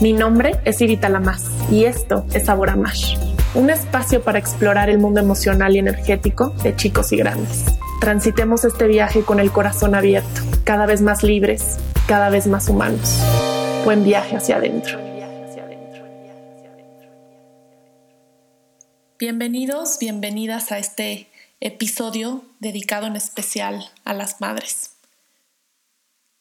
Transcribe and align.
Mi 0.00 0.14
nombre 0.14 0.58
es 0.64 0.80
Irita 0.80 1.10
Lamas 1.10 1.44
y 1.70 1.84
esto 1.84 2.24
es 2.32 2.46
Sabor 2.46 2.70
a 2.70 2.76
un 3.54 3.68
espacio 3.68 4.22
para 4.22 4.38
explorar 4.38 4.88
el 4.88 4.98
mundo 4.98 5.20
emocional 5.20 5.76
y 5.76 5.78
energético 5.78 6.54
de 6.62 6.74
chicos 6.74 7.12
y 7.12 7.18
grandes. 7.18 7.66
Transitemos 8.00 8.64
este 8.64 8.86
viaje 8.86 9.22
con 9.22 9.40
el 9.40 9.52
corazón 9.52 9.94
abierto, 9.94 10.40
cada 10.64 10.86
vez 10.86 11.02
más 11.02 11.22
libres, 11.22 11.76
cada 12.08 12.30
vez 12.30 12.46
más 12.46 12.70
humanos. 12.70 13.20
Buen 13.84 14.02
viaje 14.02 14.36
hacia 14.36 14.56
adentro. 14.56 14.98
Bienvenidos, 19.18 19.98
bienvenidas 20.00 20.72
a 20.72 20.78
este 20.78 21.28
episodio 21.60 22.42
dedicado 22.58 23.06
en 23.06 23.16
especial 23.16 23.90
a 24.06 24.14
las 24.14 24.40
madres. 24.40 24.92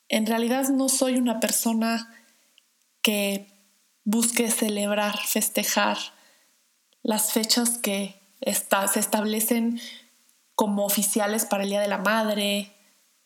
En 0.07 0.25
realidad 0.27 0.69
no 0.69 0.87
soy 0.87 1.17
una 1.17 1.41
persona 1.41 2.15
que 3.01 3.48
busque 4.09 4.49
celebrar, 4.49 5.17
festejar 5.19 5.97
las 7.03 7.31
fechas 7.31 7.77
que 7.77 8.19
se 8.41 8.99
establecen 8.99 9.79
como 10.55 10.83
oficiales 10.85 11.45
para 11.45 11.63
el 11.63 11.69
Día 11.69 11.81
de 11.81 11.87
la 11.87 11.99
Madre, 11.99 12.75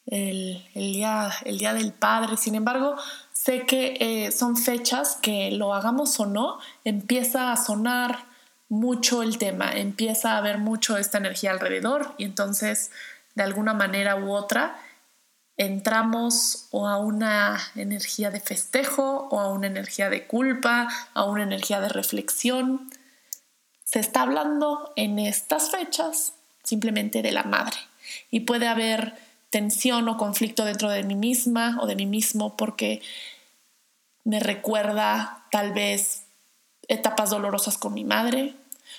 el, 0.07 0.61
día, 0.73 1.31
el 1.45 1.57
día 1.57 1.73
del 1.73 1.93
Padre. 1.93 2.35
Sin 2.35 2.55
embargo, 2.55 2.97
sé 3.31 3.65
que 3.65 3.95
eh, 3.99 4.31
son 4.33 4.57
fechas 4.57 5.17
que 5.21 5.51
lo 5.51 5.73
hagamos 5.73 6.19
o 6.19 6.25
no, 6.25 6.59
empieza 6.83 7.53
a 7.53 7.57
sonar 7.57 8.25
mucho 8.67 9.23
el 9.23 9.37
tema, 9.37 9.71
empieza 9.71 10.33
a 10.33 10.37
haber 10.37 10.57
mucho 10.57 10.97
esta 10.97 11.17
energía 11.17 11.51
alrededor 11.51 12.13
y 12.17 12.25
entonces 12.25 12.91
de 13.35 13.43
alguna 13.43 13.73
manera 13.73 14.17
u 14.17 14.33
otra 14.33 14.75
entramos 15.57 16.67
o 16.71 16.87
a 16.87 16.97
una 16.97 17.59
energía 17.75 18.31
de 18.31 18.39
festejo 18.39 19.27
o 19.29 19.39
a 19.39 19.49
una 19.49 19.67
energía 19.67 20.09
de 20.09 20.25
culpa, 20.25 20.87
a 21.13 21.23
una 21.25 21.43
energía 21.43 21.79
de 21.79 21.89
reflexión. 21.89 22.89
Se 23.83 23.99
está 23.99 24.23
hablando 24.23 24.91
en 24.95 25.19
estas 25.19 25.69
fechas 25.69 26.33
simplemente 26.63 27.21
de 27.21 27.31
la 27.31 27.43
madre 27.43 27.77
y 28.31 28.41
puede 28.41 28.67
haber 28.67 29.15
tensión 29.49 30.07
o 30.09 30.17
conflicto 30.17 30.65
dentro 30.65 30.89
de 30.89 31.03
mí 31.03 31.15
misma 31.15 31.77
o 31.81 31.85
de 31.85 31.95
mí 31.95 32.07
mismo 32.07 32.57
porque 32.57 33.01
me 34.23 34.39
recuerda 34.39 35.45
tal 35.51 35.73
vez 35.73 36.23
etapas 36.87 37.29
dolorosas 37.29 37.77
con 37.77 37.93
mi 37.93 38.03
madre 38.03 38.55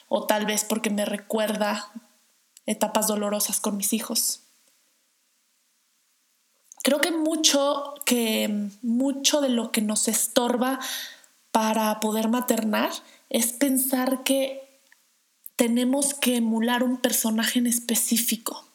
o 0.08 0.26
tal 0.26 0.46
vez 0.46 0.64
porque 0.64 0.90
me 0.90 1.04
recuerda 1.04 1.90
etapas 2.66 3.08
dolorosas 3.08 3.58
con 3.58 3.76
mis 3.76 3.92
hijos 3.92 4.43
creo 6.84 7.00
que 7.00 7.10
mucho, 7.10 7.94
que 8.04 8.68
mucho 8.82 9.40
de 9.40 9.48
lo 9.48 9.72
que 9.72 9.80
nos 9.80 10.06
estorba 10.06 10.78
para 11.50 11.98
poder 11.98 12.28
maternar 12.28 12.90
es 13.30 13.54
pensar 13.54 14.22
que 14.22 14.60
tenemos 15.56 16.12
que 16.12 16.36
emular 16.36 16.82
un 16.82 16.98
personaje 16.98 17.58
en 17.58 17.66
específico. 17.66 18.68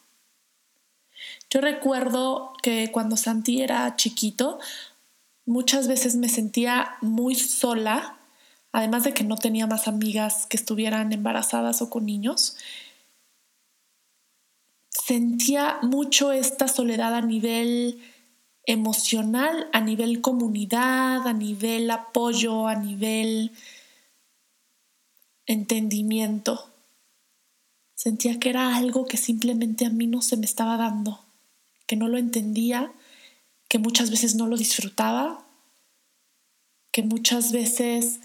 Yo 1.50 1.60
recuerdo 1.60 2.52
que 2.64 2.90
cuando 2.90 3.16
Santi 3.16 3.62
era 3.62 3.94
chiquito, 3.94 4.58
muchas 5.46 5.86
veces 5.86 6.16
me 6.16 6.28
sentía 6.28 6.96
muy 7.00 7.36
sola, 7.36 8.18
además 8.72 9.04
de 9.04 9.14
que 9.14 9.22
no 9.22 9.36
tenía 9.36 9.68
más 9.68 9.86
amigas 9.86 10.46
que 10.46 10.56
estuvieran 10.56 11.12
embarazadas 11.12 11.80
o 11.80 11.90
con 11.90 12.06
niños 12.06 12.56
sentía 14.90 15.78
mucho 15.82 16.32
esta 16.32 16.68
soledad 16.68 17.14
a 17.14 17.22
nivel 17.22 18.02
emocional, 18.64 19.68
a 19.72 19.80
nivel 19.80 20.20
comunidad, 20.20 21.26
a 21.26 21.32
nivel 21.32 21.90
apoyo, 21.90 22.68
a 22.68 22.74
nivel 22.74 23.52
entendimiento. 25.46 26.70
Sentía 27.94 28.38
que 28.38 28.50
era 28.50 28.76
algo 28.76 29.06
que 29.06 29.16
simplemente 29.16 29.86
a 29.86 29.90
mí 29.90 30.06
no 30.06 30.22
se 30.22 30.36
me 30.36 30.46
estaba 30.46 30.76
dando, 30.76 31.24
que 31.86 31.96
no 31.96 32.08
lo 32.08 32.18
entendía, 32.18 32.92
que 33.68 33.78
muchas 33.78 34.10
veces 34.10 34.34
no 34.36 34.46
lo 34.46 34.56
disfrutaba, 34.56 35.46
que 36.92 37.02
muchas 37.02 37.52
veces 37.52 38.20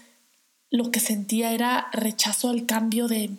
lo 0.70 0.90
que 0.90 1.00
sentía 1.00 1.52
era 1.52 1.88
rechazo 1.92 2.48
al 2.48 2.66
cambio 2.66 3.06
de 3.06 3.30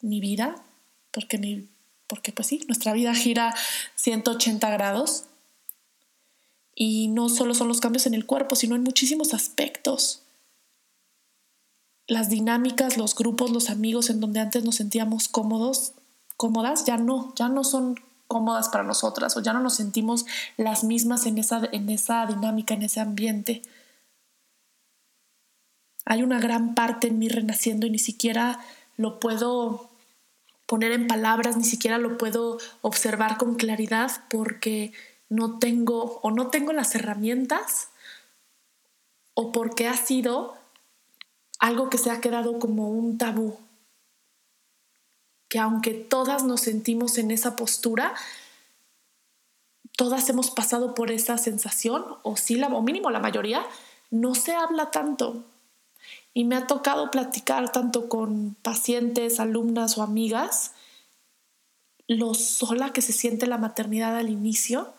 mi 0.00 0.20
vida, 0.20 0.62
porque 1.10 1.38
mi 1.38 1.69
porque 2.10 2.32
pues 2.32 2.48
sí, 2.48 2.64
nuestra 2.66 2.92
vida 2.92 3.14
gira 3.14 3.54
180 3.94 4.68
grados 4.68 5.26
y 6.74 7.06
no 7.08 7.28
solo 7.28 7.54
son 7.54 7.68
los 7.68 7.80
cambios 7.80 8.06
en 8.06 8.14
el 8.14 8.26
cuerpo, 8.26 8.56
sino 8.56 8.74
en 8.74 8.82
muchísimos 8.82 9.32
aspectos. 9.32 10.22
Las 12.08 12.28
dinámicas, 12.28 12.96
los 12.96 13.14
grupos, 13.14 13.52
los 13.52 13.70
amigos 13.70 14.10
en 14.10 14.18
donde 14.18 14.40
antes 14.40 14.64
nos 14.64 14.74
sentíamos 14.74 15.28
cómodos, 15.28 15.92
cómodas, 16.36 16.84
ya 16.84 16.96
no, 16.96 17.32
ya 17.36 17.48
no 17.48 17.62
son 17.62 17.94
cómodas 18.26 18.70
para 18.70 18.82
nosotras 18.82 19.36
o 19.36 19.40
ya 19.40 19.52
no 19.52 19.60
nos 19.60 19.76
sentimos 19.76 20.26
las 20.56 20.82
mismas 20.82 21.26
en 21.26 21.38
esa, 21.38 21.62
en 21.70 21.88
esa 21.90 22.26
dinámica, 22.26 22.74
en 22.74 22.82
ese 22.82 22.98
ambiente. 22.98 23.62
Hay 26.04 26.24
una 26.24 26.40
gran 26.40 26.74
parte 26.74 27.06
en 27.06 27.20
mí 27.20 27.28
renaciendo 27.28 27.86
y 27.86 27.90
ni 27.90 28.00
siquiera 28.00 28.58
lo 28.96 29.20
puedo 29.20 29.89
poner 30.70 30.92
en 30.92 31.08
palabras, 31.08 31.56
ni 31.56 31.64
siquiera 31.64 31.98
lo 31.98 32.16
puedo 32.16 32.58
observar 32.80 33.38
con 33.38 33.56
claridad 33.56 34.12
porque 34.30 34.92
no 35.28 35.58
tengo 35.58 36.20
o 36.22 36.30
no 36.30 36.46
tengo 36.46 36.72
las 36.72 36.94
herramientas 36.94 37.88
o 39.34 39.50
porque 39.50 39.88
ha 39.88 39.96
sido 39.96 40.54
algo 41.58 41.90
que 41.90 41.98
se 41.98 42.12
ha 42.12 42.20
quedado 42.20 42.60
como 42.60 42.88
un 42.88 43.18
tabú. 43.18 43.58
Que 45.48 45.58
aunque 45.58 45.92
todas 45.92 46.44
nos 46.44 46.60
sentimos 46.60 47.18
en 47.18 47.32
esa 47.32 47.56
postura, 47.56 48.14
todas 49.96 50.30
hemos 50.30 50.52
pasado 50.52 50.94
por 50.94 51.10
esa 51.10 51.36
sensación, 51.36 52.04
o 52.22 52.36
sí, 52.36 52.54
la, 52.54 52.68
o 52.68 52.80
mínimo 52.80 53.10
la 53.10 53.18
mayoría, 53.18 53.66
no 54.12 54.36
se 54.36 54.54
habla 54.54 54.92
tanto. 54.92 55.42
Y 56.32 56.44
me 56.44 56.56
ha 56.56 56.66
tocado 56.66 57.10
platicar 57.10 57.72
tanto 57.72 58.08
con 58.08 58.56
pacientes, 58.62 59.40
alumnas 59.40 59.98
o 59.98 60.02
amigas, 60.02 60.72
lo 62.06 62.34
sola 62.34 62.92
que 62.92 63.02
se 63.02 63.12
siente 63.12 63.46
la 63.46 63.58
maternidad 63.58 64.16
al 64.16 64.30
inicio 64.30 64.92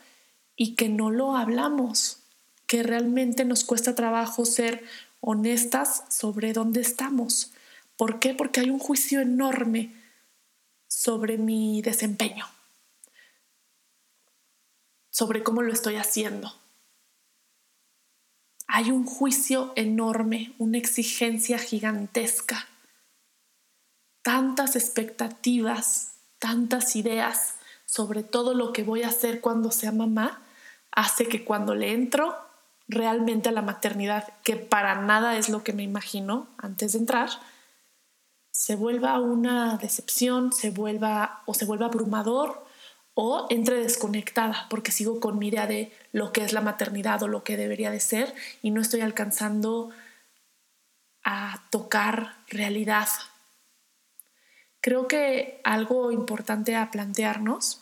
y 0.55 0.75
que 0.75 0.89
no 0.89 1.09
lo 1.09 1.35
hablamos, 1.35 2.19
que 2.67 2.83
realmente 2.83 3.45
nos 3.45 3.63
cuesta 3.63 3.95
trabajo 3.95 4.45
ser 4.45 4.83
honestas 5.19 6.03
sobre 6.09 6.53
dónde 6.53 6.81
estamos. 6.81 7.51
¿Por 7.97 8.19
qué? 8.19 8.33
Porque 8.33 8.59
hay 8.59 8.69
un 8.69 8.79
juicio 8.79 9.21
enorme 9.21 9.95
sobre 10.87 11.37
mi 11.37 11.81
desempeño, 11.81 12.45
sobre 15.09 15.43
cómo 15.43 15.61
lo 15.61 15.71
estoy 15.71 15.95
haciendo 15.95 16.60
hay 18.73 18.89
un 18.89 19.05
juicio 19.05 19.73
enorme, 19.75 20.53
una 20.57 20.77
exigencia 20.77 21.59
gigantesca, 21.59 22.67
tantas 24.23 24.77
expectativas, 24.77 26.13
tantas 26.39 26.95
ideas 26.95 27.55
sobre 27.85 28.23
todo 28.23 28.53
lo 28.53 28.71
que 28.71 28.83
voy 28.83 29.03
a 29.03 29.09
hacer 29.09 29.41
cuando 29.41 29.71
sea 29.71 29.91
mamá, 29.91 30.41
hace 30.89 31.27
que 31.27 31.43
cuando 31.43 31.75
le 31.75 31.91
entro 31.91 32.33
realmente 32.87 33.49
a 33.49 33.51
la 33.51 33.61
maternidad, 33.61 34.33
que 34.41 34.55
para 34.55 34.95
nada 34.95 35.37
es 35.37 35.49
lo 35.49 35.63
que 35.65 35.73
me 35.73 35.83
imagino 35.83 36.47
antes 36.57 36.93
de 36.93 36.99
entrar, 36.99 37.29
se 38.51 38.77
vuelva 38.77 39.19
una 39.19 39.77
decepción, 39.77 40.53
se 40.53 40.69
vuelva 40.69 41.43
o 41.45 41.53
se 41.53 41.65
vuelva 41.65 41.87
abrumador 41.87 42.65
o 43.23 43.45
entre 43.51 43.75
desconectada 43.75 44.65
porque 44.67 44.91
sigo 44.91 45.19
con 45.19 45.37
mi 45.37 45.49
idea 45.49 45.67
de 45.67 45.91
lo 46.11 46.33
que 46.33 46.43
es 46.43 46.53
la 46.53 46.61
maternidad 46.61 47.21
o 47.21 47.27
lo 47.27 47.43
que 47.43 47.55
debería 47.55 47.91
de 47.91 47.99
ser 47.99 48.33
y 48.63 48.71
no 48.71 48.81
estoy 48.81 49.01
alcanzando 49.01 49.91
a 51.23 51.63
tocar 51.69 52.37
realidad. 52.47 53.07
Creo 54.81 55.07
que 55.07 55.61
algo 55.63 56.11
importante 56.11 56.75
a 56.75 56.89
plantearnos 56.89 57.81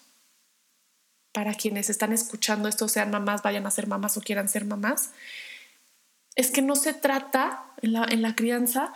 para 1.31 1.53
quienes 1.53 1.89
están 1.89 2.11
escuchando 2.11 2.67
esto, 2.67 2.89
sean 2.89 3.09
mamás, 3.09 3.41
vayan 3.41 3.65
a 3.65 3.71
ser 3.71 3.87
mamás 3.87 4.17
o 4.17 4.21
quieran 4.21 4.49
ser 4.49 4.65
mamás, 4.65 5.11
es 6.35 6.51
que 6.51 6.61
no 6.61 6.75
se 6.75 6.93
trata 6.93 7.63
en 7.81 7.93
la, 7.93 8.03
en 8.09 8.21
la 8.21 8.35
crianza, 8.35 8.91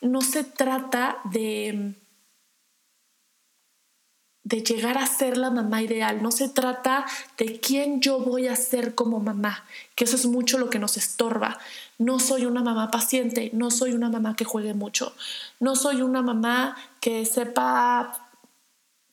no 0.00 0.22
se 0.22 0.42
trata 0.42 1.18
de 1.24 1.96
de 4.44 4.62
llegar 4.62 4.98
a 4.98 5.06
ser 5.06 5.36
la 5.36 5.50
mamá 5.50 5.82
ideal, 5.82 6.22
no 6.22 6.32
se 6.32 6.48
trata 6.48 7.06
de 7.38 7.60
quién 7.60 8.00
yo 8.00 8.18
voy 8.18 8.48
a 8.48 8.56
ser 8.56 8.94
como 8.94 9.20
mamá, 9.20 9.64
que 9.94 10.04
eso 10.04 10.16
es 10.16 10.26
mucho 10.26 10.58
lo 10.58 10.68
que 10.68 10.80
nos 10.80 10.96
estorba. 10.96 11.58
No 11.98 12.18
soy 12.18 12.46
una 12.46 12.62
mamá 12.62 12.90
paciente, 12.90 13.50
no 13.52 13.70
soy 13.70 13.92
una 13.92 14.08
mamá 14.08 14.34
que 14.34 14.44
juegue 14.44 14.74
mucho, 14.74 15.14
no 15.60 15.76
soy 15.76 16.02
una 16.02 16.22
mamá 16.22 16.76
que 17.00 17.24
sepa 17.24 18.28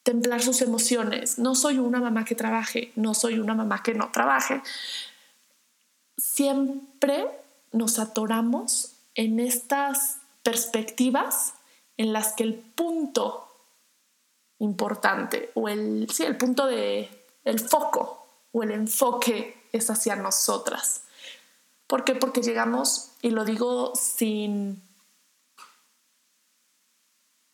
templar 0.01 0.41
sus 0.41 0.61
emociones, 0.61 1.37
no 1.37 1.53
soy 1.53 1.77
una 1.77 1.99
mamá 1.99 2.25
que 2.25 2.33
trabaje, 2.33 2.91
no 2.95 3.13
soy 3.13 3.37
una 3.37 3.53
mamá 3.53 3.83
que 3.83 3.93
no 3.93 4.09
trabaje. 4.11 4.61
Siempre 6.17 7.27
nos 7.71 7.99
atoramos 7.99 8.93
en 9.13 9.39
estas 9.39 10.17
perspectivas 10.41 11.53
en 11.97 12.13
las 12.13 12.33
que 12.33 12.43
el 12.43 12.55
punto 12.55 13.49
importante 14.59 15.51
o 15.56 15.67
el, 15.67 16.07
sí, 16.11 16.23
el 16.23 16.38
punto 16.38 16.67
de 16.67 17.09
el 17.44 17.59
foco 17.59 18.27
o 18.51 18.63
el 18.63 18.71
enfoque 18.71 19.67
es 19.71 19.89
hacia 19.89 20.15
nosotras. 20.15 21.03
¿Por 21.88 22.03
qué? 22.03 22.15
Porque 22.15 22.41
llegamos, 22.41 23.11
y 23.21 23.31
lo 23.31 23.45
digo 23.45 23.94
sin, 23.95 24.81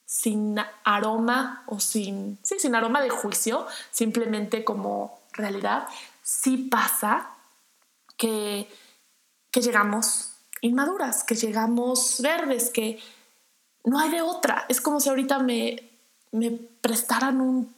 sin 0.06 0.58
aroma 0.84 1.64
o 1.68 1.80
sin, 1.80 2.38
sí, 2.44 2.60
sin 2.60 2.76
aroma 2.76 3.02
de 3.02 3.10
juicio, 3.10 3.66
simplemente 3.92 4.66
como 4.66 5.20
realidad, 5.32 5.88
sí 6.22 6.58
pasa 6.58 7.30
que, 8.18 8.70
que 9.52 9.62
llegamos 9.62 10.34
inmaduras, 10.62 11.24
que 11.24 11.36
llegamos 11.36 12.22
verdes, 12.22 12.70
que 12.70 13.00
no 13.84 14.00
hay 14.00 14.10
de 14.10 14.22
otra. 14.22 14.66
Es 14.68 14.82
como 14.82 15.00
si 15.00 15.10
ahorita 15.10 15.40
me, 15.40 15.95
me 16.36 16.52
prestaran 16.52 17.42
un 17.42 17.74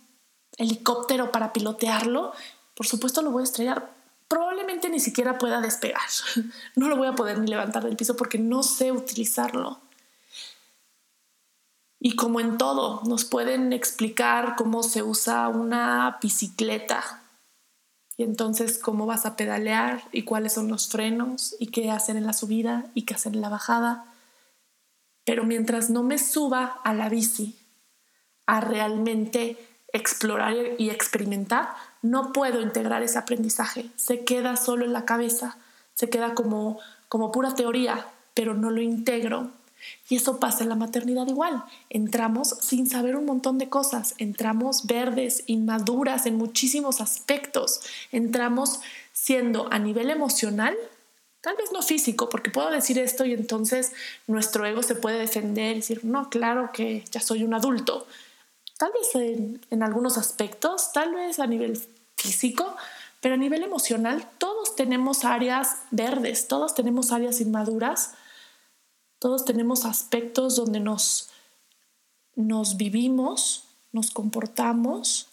helicóptero 0.58 1.32
para 1.32 1.54
pilotearlo. 1.54 2.34
Por 2.76 2.88
supuesto 2.88 3.22
lo 3.22 3.32
voy 3.32 3.42
a 3.42 3.46
estrellar. 3.46 3.92
Probablemente 4.28 4.90
ni 4.90 5.00
siquiera 5.00 5.38
pueda 5.38 5.62
despegar. 5.62 6.02
No 6.76 6.90
lo 6.90 6.98
voy 6.98 7.08
a 7.08 7.16
poder 7.16 7.40
ni 7.40 7.48
levantar 7.48 7.84
del 7.84 7.96
piso 7.96 8.16
porque 8.16 8.38
no 8.38 8.64
sé 8.64 8.92
utilizarlo. 8.92 9.80
Y 12.00 12.16
como 12.16 12.40
en 12.40 12.58
todo, 12.58 13.02
nos 13.06 13.26
pueden 13.26 13.74
explicar 13.74 14.56
cómo 14.56 14.84
se 14.84 15.02
usa 15.02 15.48
una 15.48 16.20
bicicleta, 16.22 17.24
y 18.18 18.24
entonces 18.24 18.80
cómo 18.80 19.06
vas 19.06 19.26
a 19.26 19.36
pedalear 19.36 20.02
y 20.12 20.24
cuáles 20.24 20.54
son 20.54 20.70
los 20.70 20.88
frenos 20.88 21.56
y 21.60 21.68
qué 21.68 21.92
hacer 21.92 22.18
en 22.18 22.26
la 22.26 22.34
subida 22.34 22.86
y 22.96 23.04
qué 23.04 23.14
hacer 23.14 23.36
en 23.36 23.42
la 23.42 23.50
bajada. 23.50 24.06
Pero 25.24 25.44
mientras 25.44 25.92
no 25.92 26.02
me 26.02 26.18
suba 26.18 26.80
a 26.84 26.94
la 26.96 27.10
bici 27.10 27.56
a 28.48 28.60
realmente 28.62 29.58
explorar 29.94 30.56
y 30.78 30.90
experimentar, 30.90 31.70
no 32.02 32.34
puedo 32.34 32.62
integrar 32.62 33.04
ese 33.04 33.20
aprendizaje. 33.20 33.90
Se 33.96 34.26
queda 34.26 34.58
solo 34.58 34.86
en 34.86 34.94
la 34.94 35.06
cabeza, 35.06 35.58
se 35.94 36.10
queda 36.10 36.34
como, 36.34 36.80
como 37.10 37.32
pura 37.32 37.56
teoría, 37.56 38.08
pero 38.34 38.54
no 38.54 38.72
lo 38.72 38.82
integro 38.82 39.52
y 40.10 40.16
eso 40.16 40.40
pasa 40.40 40.64
en 40.64 40.70
la 40.70 40.76
maternidad 40.76 41.28
igual. 41.28 41.64
Entramos 41.90 42.56
sin 42.62 42.88
saber 42.88 43.16
un 43.16 43.26
montón 43.26 43.58
de 43.58 43.70
cosas, 43.70 44.16
entramos 44.18 44.86
verdes, 44.86 45.44
inmaduras 45.48 46.26
en 46.26 46.38
muchísimos 46.38 47.02
aspectos, 47.02 47.82
entramos 48.12 48.80
siendo 49.14 49.72
a 49.72 49.80
nivel 49.80 50.10
emocional, 50.10 50.76
tal 51.42 51.56
vez 51.58 51.72
no 51.72 51.82
físico, 51.82 52.30
porque 52.30 52.52
puedo 52.52 52.70
decir 52.70 53.00
esto 53.00 53.26
y 53.26 53.34
entonces 53.34 53.92
nuestro 54.28 54.66
ego 54.66 54.84
se 54.84 54.96
puede 54.96 55.20
defender 55.20 55.74
y 55.74 55.80
decir, 55.80 56.02
no, 56.04 56.30
claro 56.30 56.72
que 56.74 57.04
ya 57.12 57.20
soy 57.20 57.44
un 57.44 57.54
adulto. 57.54 58.08
Tal 58.78 58.92
vez 58.92 59.16
en, 59.16 59.62
en 59.70 59.84
algunos 59.84 60.18
aspectos, 60.18 60.92
tal 60.94 61.16
vez 61.16 61.40
a 61.40 61.48
nivel 61.48 61.82
físico, 62.16 62.76
pero 63.22 63.36
a 63.36 63.38
nivel 63.38 63.64
emocional 63.64 64.30
todos 64.38 64.76
tenemos 64.76 65.26
áreas 65.26 65.78
verdes, 65.92 66.48
todos 66.48 66.76
tenemos 66.76 67.12
áreas 67.12 67.42
inmaduras 67.42 68.12
todos 69.20 69.46
tenemos 69.46 69.86
aspectos 69.86 70.56
donde 70.56 70.80
nos, 70.80 71.30
nos 72.36 72.78
vivimos, 72.78 73.64
nos 73.92 74.12
comportamos, 74.12 75.28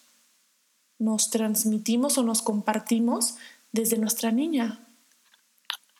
nos 0.99 1.29
transmitimos 1.29 2.17
o 2.17 2.23
nos 2.23 2.41
compartimos 2.41 3.37
desde 3.73 3.99
nuestra 3.99 4.31
niña 4.31 4.81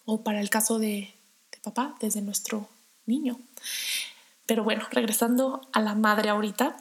o 0.07 0.23
para 0.23 0.41
el 0.41 0.49
caso 0.49 0.79
de, 0.79 1.15
de 1.53 1.59
papá, 1.63 1.95
desde 2.01 2.23
nuestro 2.23 2.69
niño. 3.05 3.39
Pero 4.47 4.65
bueno, 4.65 4.87
regresando 4.91 5.69
a 5.73 5.81
la 5.81 5.95
madre 5.95 6.31
ahorita, 6.31 6.77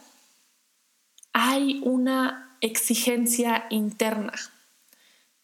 hay 1.34 1.82
una 1.84 2.56
exigencia 2.62 3.66
interna 3.70 4.34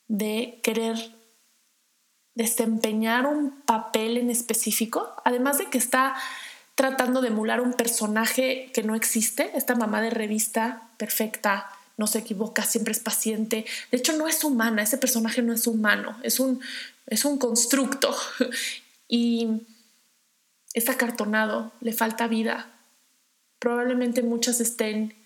de 0.08 0.60
querer 0.64 0.96
desempeñar 2.36 3.26
un 3.26 3.62
papel 3.62 4.18
en 4.18 4.30
específico, 4.30 5.14
además 5.26 5.58
de 5.58 5.66
que 5.66 5.78
está 5.78 6.16
tratando 6.76 7.22
de 7.22 7.28
emular 7.28 7.60
un 7.60 7.74
personaje 7.74 8.72
que 8.74 8.84
no 8.84 8.96
existe, 8.96 9.52
esta 9.56 9.76
mamá 9.76 10.02
de 10.02 10.12
revista 10.12 10.90
perfecta, 10.98 11.70
no 11.98 12.08
se 12.08 12.20
equivoca, 12.20 12.64
siempre 12.64 12.94
es 12.94 13.00
paciente. 13.00 13.66
De 13.92 13.98
hecho, 13.98 14.14
no 14.14 14.30
es 14.30 14.46
humana, 14.46 14.82
ese 14.82 14.98
personaje 14.98 15.42
no 15.42 15.52
es 15.52 15.68
humano, 15.68 16.18
es 16.24 16.40
un, 16.40 16.62
es 17.08 17.26
un 17.26 17.38
constructo 17.38 18.16
y 19.10 19.68
es 20.74 20.88
acartonado, 20.88 21.74
le 21.82 21.92
falta 21.92 22.28
vida. 22.28 22.72
Probablemente 23.60 24.24
muchas 24.24 24.62
estén 24.62 25.19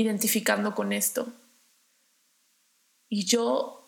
identificando 0.00 0.74
con 0.74 0.94
esto. 0.94 1.28
Y 3.10 3.26
yo 3.26 3.86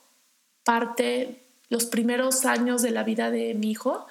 parte 0.63 1.43
los 1.71 1.87
primeros 1.87 2.45
años 2.45 2.83
de 2.83 2.91
la 2.91 3.03
vida 3.03 3.31
de 3.31 3.55
mi 3.55 3.71
hijo, 3.71 4.07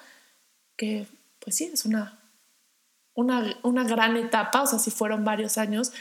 que 0.78 1.06
pues 1.40 1.58
sí, 1.58 1.70
es 1.72 1.86
una, 1.86 2.20
una, 3.14 3.84
gran 3.84 4.18
etapa, 4.18 4.64
o 4.64 4.68
sea, 4.68 4.80
si 4.80 4.90
fueron 4.90 5.24
varios 5.24 5.60
años, 5.60 5.92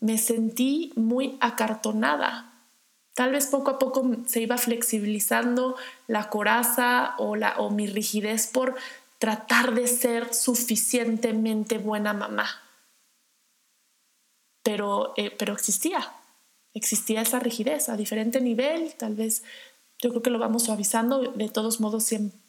me 0.00 0.16
sentí 0.16 0.92
muy 0.96 1.36
acartonada. 1.40 2.50
Tal 3.12 3.32
vez 3.32 3.46
poco 3.46 3.72
a 3.72 3.78
poco 3.78 4.16
se 4.26 4.40
iba 4.40 4.56
flexibilizando 4.56 5.76
la 6.06 6.30
coraza 6.30 7.16
o, 7.18 7.36
la, 7.36 7.58
o 7.58 7.68
mi 7.68 7.86
rigidez 7.86 8.46
por 8.46 8.76
tratar 9.18 9.74
de 9.74 9.88
ser 9.88 10.32
suficientemente 10.32 11.76
buena 11.76 12.14
mamá. 12.14 12.63
Pero, 14.64 15.14
eh, 15.16 15.30
pero 15.30 15.52
existía, 15.52 16.12
existía 16.72 17.20
esa 17.20 17.38
rigidez 17.38 17.88
a 17.88 17.96
diferente 17.96 18.40
nivel, 18.40 18.94
tal 18.94 19.14
vez 19.14 19.44
yo 20.02 20.10
creo 20.10 20.22
que 20.22 20.30
lo 20.30 20.40
vamos 20.40 20.64
suavizando. 20.64 21.20
De 21.32 21.48
todos 21.48 21.80
modos, 21.80 22.08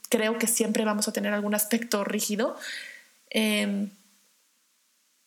creo 0.10 0.40
que 0.40 0.48
siempre 0.48 0.84
vamos 0.84 1.08
a 1.08 1.14
tener 1.14 1.34
algún 1.34 1.54
aspecto 1.54 2.04
rígido. 2.04 2.56
Em, 3.30 3.92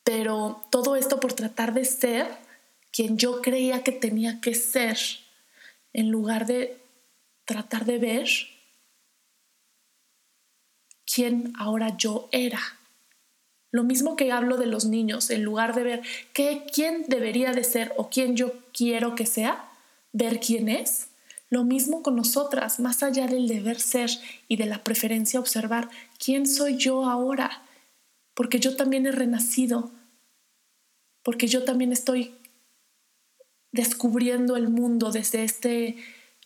pero 0.02 0.64
todo 0.70 0.96
esto 0.96 1.20
por 1.20 1.32
tratar 1.34 1.74
de 1.74 1.84
ser 1.84 2.26
quien 2.90 3.18
yo 3.18 3.42
creía 3.42 3.84
que 3.84 3.92
tenía 3.92 4.40
que 4.40 4.54
ser, 4.54 4.98
en 5.92 6.10
lugar 6.10 6.46
de 6.46 6.78
tratar 7.44 7.84
de 7.84 7.98
ver 7.98 8.28
quién 11.04 11.52
ahora 11.58 11.96
yo 11.96 12.28
era. 12.32 12.60
Lo 13.70 13.84
mismo 13.84 14.16
que 14.16 14.32
hablo 14.32 14.56
de 14.56 14.66
los 14.66 14.86
niños, 14.86 15.30
en 15.30 15.44
lugar 15.44 15.74
de 15.74 15.82
ver 15.82 16.02
qué, 16.32 16.64
quién 16.72 17.04
debería 17.08 17.52
de 17.52 17.64
ser 17.64 17.92
o 17.96 18.08
quién 18.08 18.36
yo 18.36 18.52
quiero 18.72 19.14
que 19.14 19.26
sea, 19.26 19.68
ver 20.12 20.40
quién 20.40 20.68
es. 20.68 21.08
Lo 21.50 21.64
mismo 21.64 22.02
con 22.02 22.16
nosotras, 22.16 22.80
más 22.80 23.02
allá 23.02 23.26
del 23.26 23.48
deber 23.48 23.80
ser 23.80 24.10
y 24.48 24.56
de 24.56 24.66
la 24.66 24.84
preferencia 24.84 25.40
observar 25.40 25.88
quién 26.18 26.46
soy 26.46 26.76
yo 26.76 27.04
ahora, 27.04 27.62
porque 28.34 28.60
yo 28.60 28.76
también 28.76 29.06
he 29.06 29.12
renacido, 29.12 29.90
porque 31.22 31.46
yo 31.46 31.64
también 31.64 31.92
estoy 31.92 32.34
descubriendo 33.72 34.56
el 34.56 34.68
mundo 34.68 35.10
desde 35.10 35.44
este 35.44 35.96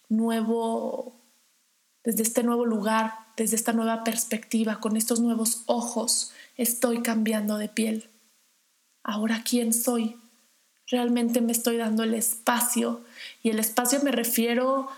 nuevo 0.08 1.22
desde 2.04 2.22
este 2.22 2.42
nuevo 2.42 2.66
lugar, 2.66 3.12
desde 3.36 3.56
esta 3.56 3.72
nueva 3.72 4.04
perspectiva, 4.04 4.80
con 4.80 4.96
estos 4.96 5.20
nuevos 5.20 5.62
ojos, 5.66 6.32
estoy 6.56 7.02
cambiando 7.02 7.58
de 7.58 7.68
piel. 7.68 8.08
Ahora, 9.02 9.42
¿quién 9.44 9.72
soy? 9.72 10.16
realmente 10.92 11.40
me 11.40 11.52
estoy 11.52 11.78
dando 11.78 12.04
el 12.04 12.14
espacio. 12.14 13.00
Y 13.42 13.50
el 13.50 13.58
espacio 13.58 14.00
me 14.04 14.12
refiero 14.12 14.88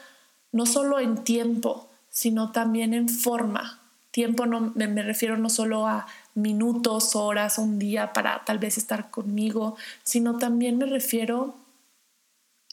no 0.52 0.66
solo 0.66 0.99
en 0.99 1.25
tiempo, 1.25 1.88
sino 2.11 2.52
también 2.52 2.92
en 2.92 3.08
forma. 3.08 3.80
Tiempo 4.11 4.44
no, 4.44 4.73
me, 4.75 4.87
me 4.88 5.02
refiero 5.02 5.37
no 5.38 5.49
solo 5.49 5.87
a 5.87 6.06
minutos, 6.34 7.16
horas, 7.16 7.58
un 7.58 7.78
día 7.78 8.12
para 8.12 8.44
tal 8.44 8.58
vez 8.58 8.76
estar 8.76 9.11
conmigo, 9.11 9.76
sino 10.02 10.37
también 10.38 10.78
me 10.78 10.87
refiero, 10.87 11.54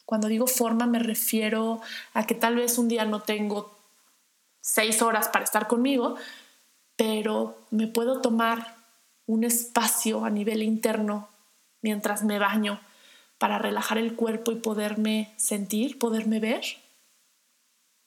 cuando 0.05 0.27
digo 0.27 0.47
forma, 0.47 0.87
me 0.87 0.99
refiero 0.99 1.81
a 2.13 2.25
que 2.25 2.35
tal 2.35 2.55
vez 2.55 2.77
un 2.77 2.87
día 2.87 3.05
no 3.05 3.21
tengo 3.21 3.75
seis 4.61 5.01
horas 5.01 5.29
para 5.29 5.45
estar 5.45 5.67
conmigo, 5.67 6.15
pero 7.01 7.57
me 7.71 7.87
puedo 7.87 8.21
tomar 8.21 8.75
un 9.25 9.43
espacio 9.43 10.23
a 10.23 10.29
nivel 10.29 10.61
interno 10.61 11.29
mientras 11.81 12.23
me 12.23 12.37
baño, 12.37 12.79
para 13.39 13.57
relajar 13.57 13.97
el 13.97 14.15
cuerpo 14.15 14.51
y 14.51 14.57
poderme 14.57 15.33
sentir, 15.35 15.97
poderme 15.97 16.39
ver. 16.39 16.61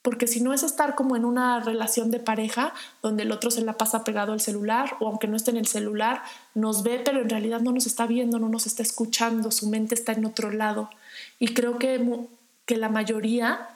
Porque 0.01 0.27
si 0.27 0.39
no 0.39 0.53
es 0.53 0.63
estar 0.63 0.95
como 0.95 1.17
en 1.17 1.25
una 1.25 1.59
relación 1.59 2.09
de 2.09 2.21
pareja 2.21 2.73
donde 3.01 3.23
el 3.23 3.33
otro 3.33 3.51
se 3.51 3.63
la 3.63 3.73
pasa 3.73 4.05
pegado 4.05 4.31
al 4.31 4.39
celular 4.39 4.95
o 5.01 5.09
aunque 5.09 5.27
no 5.27 5.35
esté 5.35 5.51
en 5.51 5.57
el 5.57 5.67
celular, 5.67 6.23
nos 6.53 6.81
ve 6.83 7.01
pero 7.03 7.19
en 7.19 7.29
realidad 7.29 7.59
no 7.59 7.73
nos 7.73 7.87
está 7.87 8.07
viendo, 8.07 8.39
no 8.39 8.47
nos 8.47 8.65
está 8.65 8.81
escuchando, 8.81 9.51
su 9.51 9.67
mente 9.67 9.93
está 9.93 10.13
en 10.13 10.23
otro 10.23 10.51
lado. 10.51 10.89
Y 11.37 11.49
creo 11.49 11.79
que, 11.79 12.27
que 12.65 12.77
la 12.77 12.87
mayoría, 12.87 13.74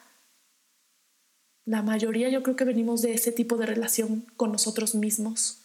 la 1.70 1.84
mayoría 1.84 2.30
yo 2.30 2.42
creo 2.42 2.56
que 2.56 2.64
venimos 2.64 3.04
de 3.04 3.14
ese 3.14 3.32
tipo 3.32 3.56
de 3.56 3.68
relación 3.68 4.26
con 4.38 4.52
nosotros 4.52 4.96
mismos. 4.96 5.60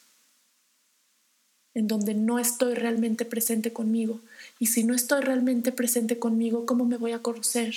en 1.73 1.89
donde 1.89 2.15
no 2.15 2.39
estoy 2.39 2.75
realmente 2.75 3.25
presente 3.25 3.73
conmigo. 3.73 4.21
Y 4.61 4.67
si 4.67 4.85
no 4.85 4.95
estoy 4.95 5.23
realmente 5.23 5.73
presente 5.73 6.21
conmigo, 6.21 6.67
¿cómo 6.67 6.85
me 6.85 6.99
voy 6.99 7.11
a 7.11 7.23
conocer? 7.23 7.75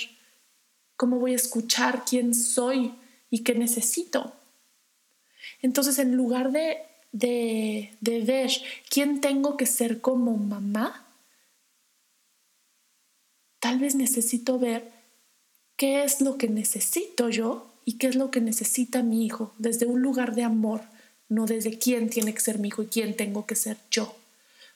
¿Cómo 0.96 1.18
voy 1.18 1.32
a 1.32 1.36
escuchar 1.36 2.04
quién 2.08 2.32
soy 2.32 2.94
y 3.28 3.42
qué 3.42 3.56
necesito? 3.56 4.34
Entonces, 5.62 5.98
en 5.98 6.14
lugar 6.14 6.52
de, 6.52 6.78
de, 7.10 7.96
de 8.00 8.20
ver 8.20 8.52
quién 8.88 9.20
tengo 9.20 9.56
que 9.56 9.66
ser 9.66 10.00
como 10.00 10.36
mamá, 10.36 11.08
tal 13.58 13.80
vez 13.80 13.96
necesito 13.96 14.60
ver 14.60 14.92
qué 15.76 16.04
es 16.04 16.20
lo 16.20 16.38
que 16.38 16.48
necesito 16.48 17.30
yo 17.30 17.68
y 17.88 17.96
qué 17.96 18.08
es 18.08 18.16
lo 18.16 18.30
que 18.30 18.42
necesita 18.42 19.02
mi 19.02 19.24
hijo 19.24 19.54
desde 19.56 19.86
un 19.86 20.02
lugar 20.02 20.34
de 20.34 20.42
amor, 20.42 20.82
no 21.30 21.46
desde 21.46 21.78
quién 21.78 22.10
tiene 22.10 22.34
que 22.34 22.40
ser 22.40 22.58
mi 22.58 22.68
hijo 22.68 22.82
y 22.82 22.88
quién 22.88 23.16
tengo 23.16 23.46
que 23.46 23.56
ser 23.56 23.78
yo. 23.90 24.14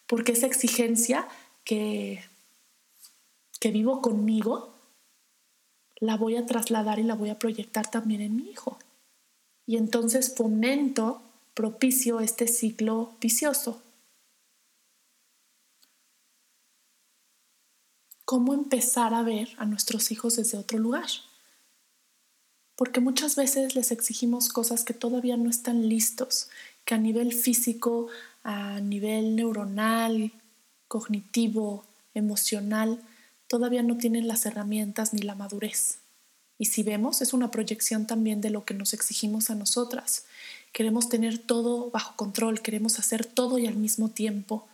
Porque 0.07 0.33
esa 0.33 0.47
exigencia 0.47 1.28
que, 1.62 2.25
que 3.61 3.71
vivo 3.71 4.00
conmigo, 4.00 4.75
la 5.97 6.16
voy 6.16 6.37
a 6.37 6.47
trasladar 6.47 7.00
y 7.00 7.02
la 7.02 7.14
voy 7.14 7.28
a 7.28 7.38
proyectar 7.38 7.90
también 7.90 8.23
en 8.23 8.35
mi 8.35 8.49
hijo. 8.49 8.78
Y 9.66 9.76
entonces 9.76 10.35
fomento, 10.35 11.21
propicio 11.52 12.19
este 12.21 12.49
ciclo 12.49 13.12
vicioso. 13.21 13.83
¿Cómo 18.25 18.54
empezar 18.54 19.12
a 19.12 19.23
ver 19.23 19.50
a 19.59 19.66
nuestros 19.66 20.11
hijos 20.12 20.37
desde 20.37 20.57
otro 20.57 20.78
lugar? 20.78 21.11
Porque 22.76 23.00
muchas 23.00 23.37
veces 23.37 23.75
les 23.75 23.91
exigimos 23.91 24.49
cosas 24.49 24.85
que 24.85 24.95
todavía 24.95 25.37
no 25.37 25.50
están 25.50 25.88
listos, 25.88 26.49
que 26.85 26.95
a 26.95 26.99
nivel 26.99 27.33
físico, 27.33 28.09
a 28.43 28.81
nivel 28.81 29.37
neuronal, 29.37 30.33
cognitivo, 30.88 31.85
emocional, 32.14 33.00
todavía 33.47 33.83
no 33.83 33.97
tienen 33.97 34.29
las 34.29 34.47
herramientas 34.47 35.12
ni 35.12 35.23
la 35.23 35.35
madurez. 35.35 35.99
Y 36.59 36.67
si 36.67 36.83
vemos, 36.83 37.23
es 37.23 37.33
una 37.33 37.50
proyección 37.50 38.07
también 38.07 38.41
de 38.41 38.50
lo 38.50 38.64
que 38.64 38.75
nos 38.75 38.95
exigimos 38.95 39.50
a 39.50 39.55
nosotras. 39.55 40.26
Queremos 40.73 41.09
tener 41.09 41.38
todo 41.38 41.91
bajo 41.91 42.17
control, 42.17 42.62
queremos 42.62 42.99
hacer 42.99 43.26
todo 43.26 43.59
y 43.59 43.67
al 43.67 43.76
mismo 43.76 44.11
tiempo. 44.11 44.69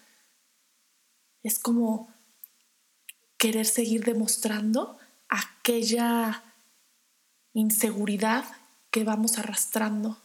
Es 1.43 1.59
como 1.59 2.09
querer 3.39 3.67
seguir 3.67 4.05
demostrando 4.05 4.99
aquella 5.29 6.43
inseguridad 7.59 8.45
que 8.91 9.05
vamos 9.05 9.39
arrastrando. 9.39 10.19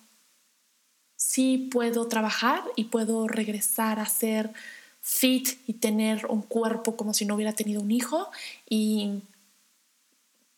Sí 1.16 1.70
puedo 1.72 2.08
trabajar 2.08 2.64
y 2.76 2.86
puedo 2.86 3.28
regresar 3.28 4.00
a 4.00 4.06
ser 4.06 4.54
fit 5.02 5.50
y 5.68 5.74
tener 5.74 6.26
un 6.28 6.42
cuerpo 6.42 6.96
como 6.96 7.14
si 7.14 7.26
no 7.26 7.36
hubiera 7.36 7.54
tenido 7.54 7.82
un 7.82 7.92
hijo 7.92 8.30
y 8.70 9.22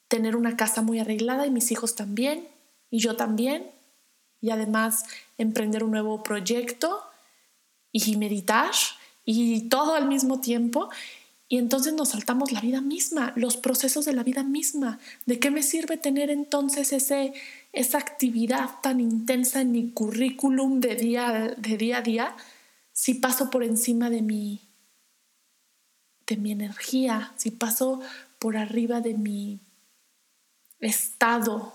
tener 0.08 0.36
una 0.36 0.56
casa 0.56 0.82
muy 0.82 1.00
arreglada 1.00 1.48
y 1.48 1.52
mis 1.52 1.72
hijos 1.72 1.96
también 1.96 2.48
y 2.92 3.00
yo 3.00 3.16
también 3.16 3.72
y 4.42 4.52
además 4.52 5.04
emprender 5.40 5.84
un 5.84 5.92
nuevo 5.92 6.22
proyecto 6.22 7.02
y 7.92 8.16
meditar 8.18 8.72
y 9.24 9.68
todo 9.70 9.96
al 9.96 10.08
mismo 10.08 10.40
tiempo 10.40 10.90
y 11.56 11.58
entonces 11.58 11.94
nos 11.94 12.10
saltamos 12.10 12.52
la 12.52 12.60
vida 12.60 12.82
misma, 12.82 13.32
los 13.38 13.56
procesos 13.56 14.04
de 14.04 14.12
la 14.12 14.24
vida 14.24 14.44
misma. 14.44 15.00
¿De 15.26 15.40
qué 15.40 15.52
me 15.52 15.64
sirve 15.64 15.96
tener 15.96 16.30
entonces 16.30 16.92
ese, 16.92 17.32
esa 17.72 17.98
actividad 17.98 18.82
tan 18.84 19.00
intensa 19.00 19.62
en 19.62 19.72
mi 19.72 19.90
currículum 19.92 20.82
de 20.82 20.96
día, 20.96 21.56
de 21.58 21.78
día 21.78 22.00
a 22.00 22.02
día 22.02 22.36
si 22.92 23.14
paso 23.14 23.50
por 23.50 23.64
encima 23.64 24.10
de 24.10 24.22
mi, 24.22 24.60
de 26.28 26.36
mi 26.36 26.52
energía, 26.52 27.32
si 27.38 27.52
paso 27.52 28.02
por 28.38 28.58
arriba 28.58 29.00
de 29.00 29.14
mi 29.14 29.62
estado 30.82 31.74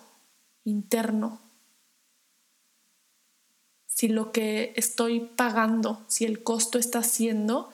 interno? 0.64 1.40
Si 3.86 4.08
lo 4.08 4.30
que 4.30 4.74
estoy 4.76 5.20
pagando, 5.20 6.04
si 6.06 6.26
el 6.26 6.42
costo 6.42 6.78
está 6.78 7.02
siendo 7.02 7.72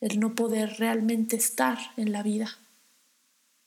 el 0.00 0.20
no 0.20 0.34
poder 0.34 0.76
realmente 0.78 1.36
estar 1.36 1.78
en 1.96 2.12
la 2.12 2.22
vida. 2.22 2.56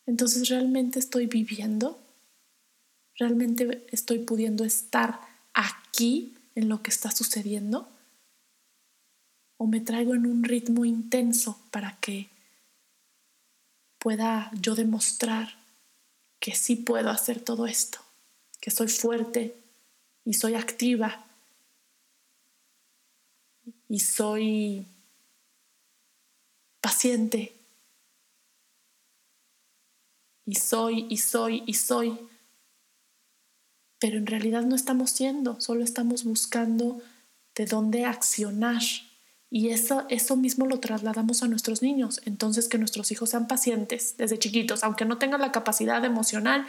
Entonces, 0.05 0.49
¿realmente 0.49 0.99
estoy 0.99 1.27
viviendo? 1.27 1.99
¿Realmente 3.17 3.85
estoy 3.91 4.19
pudiendo 4.19 4.63
estar 4.63 5.19
aquí 5.53 6.35
en 6.55 6.69
lo 6.69 6.81
que 6.81 6.89
está 6.89 7.11
sucediendo? 7.11 7.89
¿O 9.57 9.67
me 9.67 9.81
traigo 9.81 10.15
en 10.15 10.25
un 10.25 10.43
ritmo 10.43 10.85
intenso 10.85 11.59
para 11.71 11.97
que 11.99 12.29
pueda 13.99 14.51
yo 14.59 14.73
demostrar 14.73 15.49
que 16.39 16.55
sí 16.55 16.75
puedo 16.75 17.11
hacer 17.11 17.39
todo 17.39 17.67
esto, 17.67 17.99
que 18.59 18.71
soy 18.71 18.87
fuerte 18.87 19.55
y 20.25 20.33
soy 20.33 20.55
activa 20.55 21.23
y 23.87 23.99
soy 23.99 24.87
paciente. 26.81 27.55
Y 30.45 30.55
soy, 30.55 31.05
y 31.09 31.17
soy, 31.17 31.63
y 31.65 31.75
soy. 31.75 32.19
Pero 33.99 34.17
en 34.17 34.25
realidad 34.25 34.63
no 34.63 34.75
estamos 34.75 35.11
siendo, 35.11 35.61
solo 35.61 35.83
estamos 35.83 36.23
buscando 36.23 37.01
de 37.55 37.65
dónde 37.65 38.05
accionar. 38.05 38.81
Y 39.53 39.69
eso, 39.69 40.05
eso 40.09 40.37
mismo 40.37 40.65
lo 40.65 40.79
trasladamos 40.79 41.43
a 41.43 41.47
nuestros 41.47 41.81
niños. 41.81 42.21
Entonces, 42.25 42.69
que 42.69 42.77
nuestros 42.77 43.11
hijos 43.11 43.29
sean 43.29 43.47
pacientes 43.47 44.15
desde 44.17 44.39
chiquitos, 44.39 44.83
aunque 44.83 45.05
no 45.05 45.17
tengan 45.17 45.41
la 45.41 45.51
capacidad 45.51 46.03
emocional, 46.03 46.65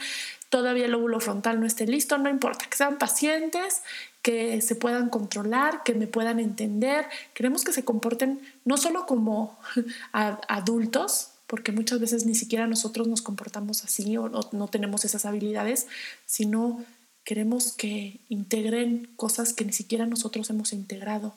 todavía 0.49 0.85
el 0.85 0.91
lóbulo 0.91 1.19
frontal 1.21 1.59
no 1.59 1.65
esté 1.65 1.87
listo, 1.87 2.17
no 2.17 2.29
importa, 2.29 2.65
que 2.69 2.77
sean 2.77 2.97
pacientes, 2.97 3.81
que 4.23 4.59
se 4.61 4.75
puedan 4.75 5.09
controlar, 5.09 5.83
que 5.83 5.93
me 5.93 6.07
puedan 6.07 6.39
entender. 6.39 7.05
Queremos 7.35 7.63
que 7.63 7.73
se 7.73 7.85
comporten 7.85 8.41
no 8.65 8.77
solo 8.77 9.05
como 9.05 9.59
adultos, 10.11 11.29
porque 11.45 11.71
muchas 11.71 11.99
veces 11.99 12.25
ni 12.25 12.33
siquiera 12.33 12.65
nosotros 12.65 13.07
nos 13.07 13.21
comportamos 13.21 13.83
así 13.83 14.17
o 14.17 14.29
no 14.29 14.67
tenemos 14.69 15.05
esas 15.05 15.25
habilidades, 15.25 15.85
sino 16.25 16.83
queremos 17.23 17.73
que 17.73 18.19
integren 18.29 19.07
cosas 19.15 19.53
que 19.53 19.65
ni 19.65 19.73
siquiera 19.73 20.07
nosotros 20.07 20.49
hemos 20.49 20.73
integrado 20.73 21.35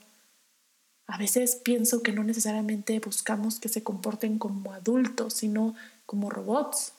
a 1.07 1.19
veces 1.19 1.57
pienso 1.57 2.02
que 2.02 2.12
no 2.12 2.25
necesariamente 2.25 2.99
buscamos 2.99 3.61
que 3.61 3.69
se 3.69 3.83
comporten 3.83 4.38
como 4.38 4.73
adultos, 4.73 5.35
sino 5.35 5.75
como 6.05 6.31
robots. 6.31 6.93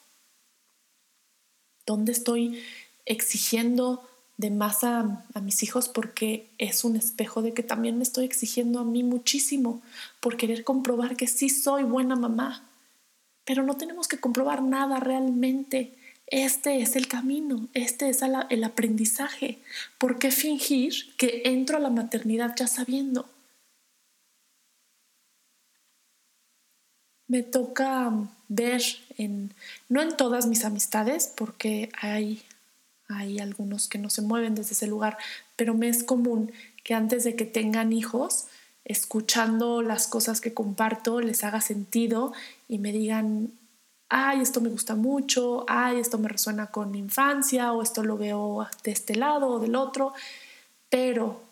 ¿Dónde 1.86 2.13
estoy 2.13 2.63
exigiendo 3.06 4.08
de 4.38 4.51
más 4.51 4.84
a, 4.84 5.24
mis 5.41 5.63
hijos 5.63 5.89
porque 5.89 6.48
es 6.58 6.84
un 6.84 6.96
espejo 6.96 7.41
de 7.41 7.53
que 7.53 7.63
también 7.63 7.98
me 7.98 8.03
estoy 8.03 8.25
exigiendo 8.25 8.79
a 8.79 8.84
mí 8.84 9.03
muchísimo 9.03 9.82
por 10.20 10.38
querer 10.38 10.63
comprobar 10.63 11.15
que 11.15 11.27
sí 11.27 11.50
soy 11.50 11.84
buena 11.84 12.15
mamá? 12.15 12.63
Pero 13.46 13.63
no 13.63 13.75
tenemos 13.77 14.08
que 14.08 14.20
comprobar 14.20 14.62
nada 14.62 15.00
realmente. 15.00 15.94
Este 16.27 16.82
es 16.82 16.96
el 16.96 17.08
camino, 17.08 17.67
este 17.74 18.10
es 18.10 18.22
el 18.22 18.63
aprendizaje. 18.63 19.60
¿Por 19.98 20.20
qué 20.20 20.32
fingir 20.32 21.15
que 21.15 21.44
entro 21.46 21.77
a 21.77 21.79
la 21.79 21.89
maternidad 21.89 22.53
ya 22.58 22.67
sabiendo? 22.67 23.27
me 27.27 27.44
toca 27.44 28.12
ver 28.48 28.82
en, 29.17 29.53
no 29.89 30.01
en 30.01 30.15
todas 30.15 30.48
mis 30.48 30.63
amistades, 30.63 31.32
porque 31.36 31.89
hay, 32.01 32.41
hay 33.08 33.40
algunos 33.40 33.88
que 33.88 33.98
no 33.98 34.10
se 34.10 34.22
mueven 34.22 34.56
desde 34.56 34.74
ese 34.74 34.88
lugar, 34.88 35.18
pero 35.56 35.74
me 35.74 35.90
es 35.90 36.04
común 36.04 36.52
que 36.84 36.94
antes 36.94 37.24
de 37.24 37.36
que 37.36 37.46
tengan 37.46 37.94
hijos, 37.94 38.48
escuchando 38.86 39.82
las 39.82 40.08
cosas 40.08 40.42
que 40.42 40.54
comparto, 40.54 41.20
les 41.20 41.44
haga 41.44 41.62
sentido 41.62 42.34
y 42.68 42.80
me 42.80 42.92
digan, 42.92 43.52
ay, 44.10 44.42
esto 44.42 44.62
me 44.62 44.70
gusta 44.70 44.96
mucho, 44.96 45.66
ay, 45.68 46.00
esto 46.00 46.18
me 46.18 46.30
resuena 46.30 46.68
con 46.68 46.92
mi 46.92 47.00
infancia, 47.00 47.74
o 47.74 47.82
esto 47.82 48.04
lo 48.04 48.18
veo 48.18 48.68
de 48.84 48.92
este 48.92 49.16
lado 49.16 49.48
o 49.48 49.60
del 49.60 49.76
otro, 49.76 50.14
pero 50.90 51.44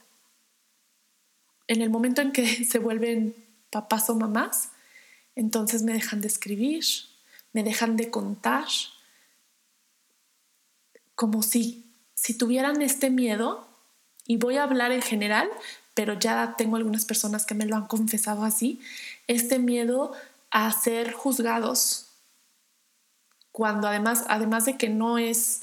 en 1.67 1.81
el 1.81 1.89
momento 1.89 2.21
en 2.21 2.31
que 2.31 2.45
se 2.65 2.79
vuelven 2.79 3.35
papás 3.69 4.09
o 4.09 4.15
mamás, 4.15 4.69
entonces 5.35 5.83
me 5.83 5.93
dejan 5.93 6.21
de 6.21 6.27
escribir, 6.27 6.85
me 7.51 7.63
dejan 7.63 7.97
de 7.97 8.09
contar, 8.09 8.67
como 11.15 11.43
si, 11.43 11.85
si 12.13 12.37
tuvieran 12.37 12.81
este 12.81 13.09
miedo, 13.09 13.67
y 14.27 14.37
voy 14.37 14.57
a 14.57 14.63
hablar 14.63 14.91
en 14.91 15.01
general, 15.01 15.49
pero 15.93 16.13
ya 16.13 16.55
tengo 16.57 16.75
algunas 16.75 17.05
personas 17.05 17.45
que 17.45 17.55
me 17.55 17.65
lo 17.65 17.75
han 17.75 17.87
confesado 17.87 18.43
así, 18.43 18.81
este 19.27 19.59
miedo 19.59 20.13
a 20.51 20.71
ser 20.71 21.13
juzgados, 21.13 22.07
cuando 23.51 23.87
además, 23.87 24.25
además 24.27 24.65
de 24.65 24.77
que 24.77 24.89
no 24.89 25.17
es, 25.17 25.61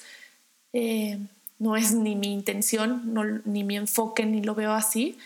eh, 0.73 1.18
no 1.59 1.76
es 1.76 1.92
ni 1.92 2.16
mi 2.16 2.32
intención, 2.32 3.42
ni 3.44 3.64
mi 3.64 3.76
enfoque, 3.76 4.25
ni 4.25 4.42
lo 4.42 4.54
veo 4.54 4.73
así, 4.73 5.18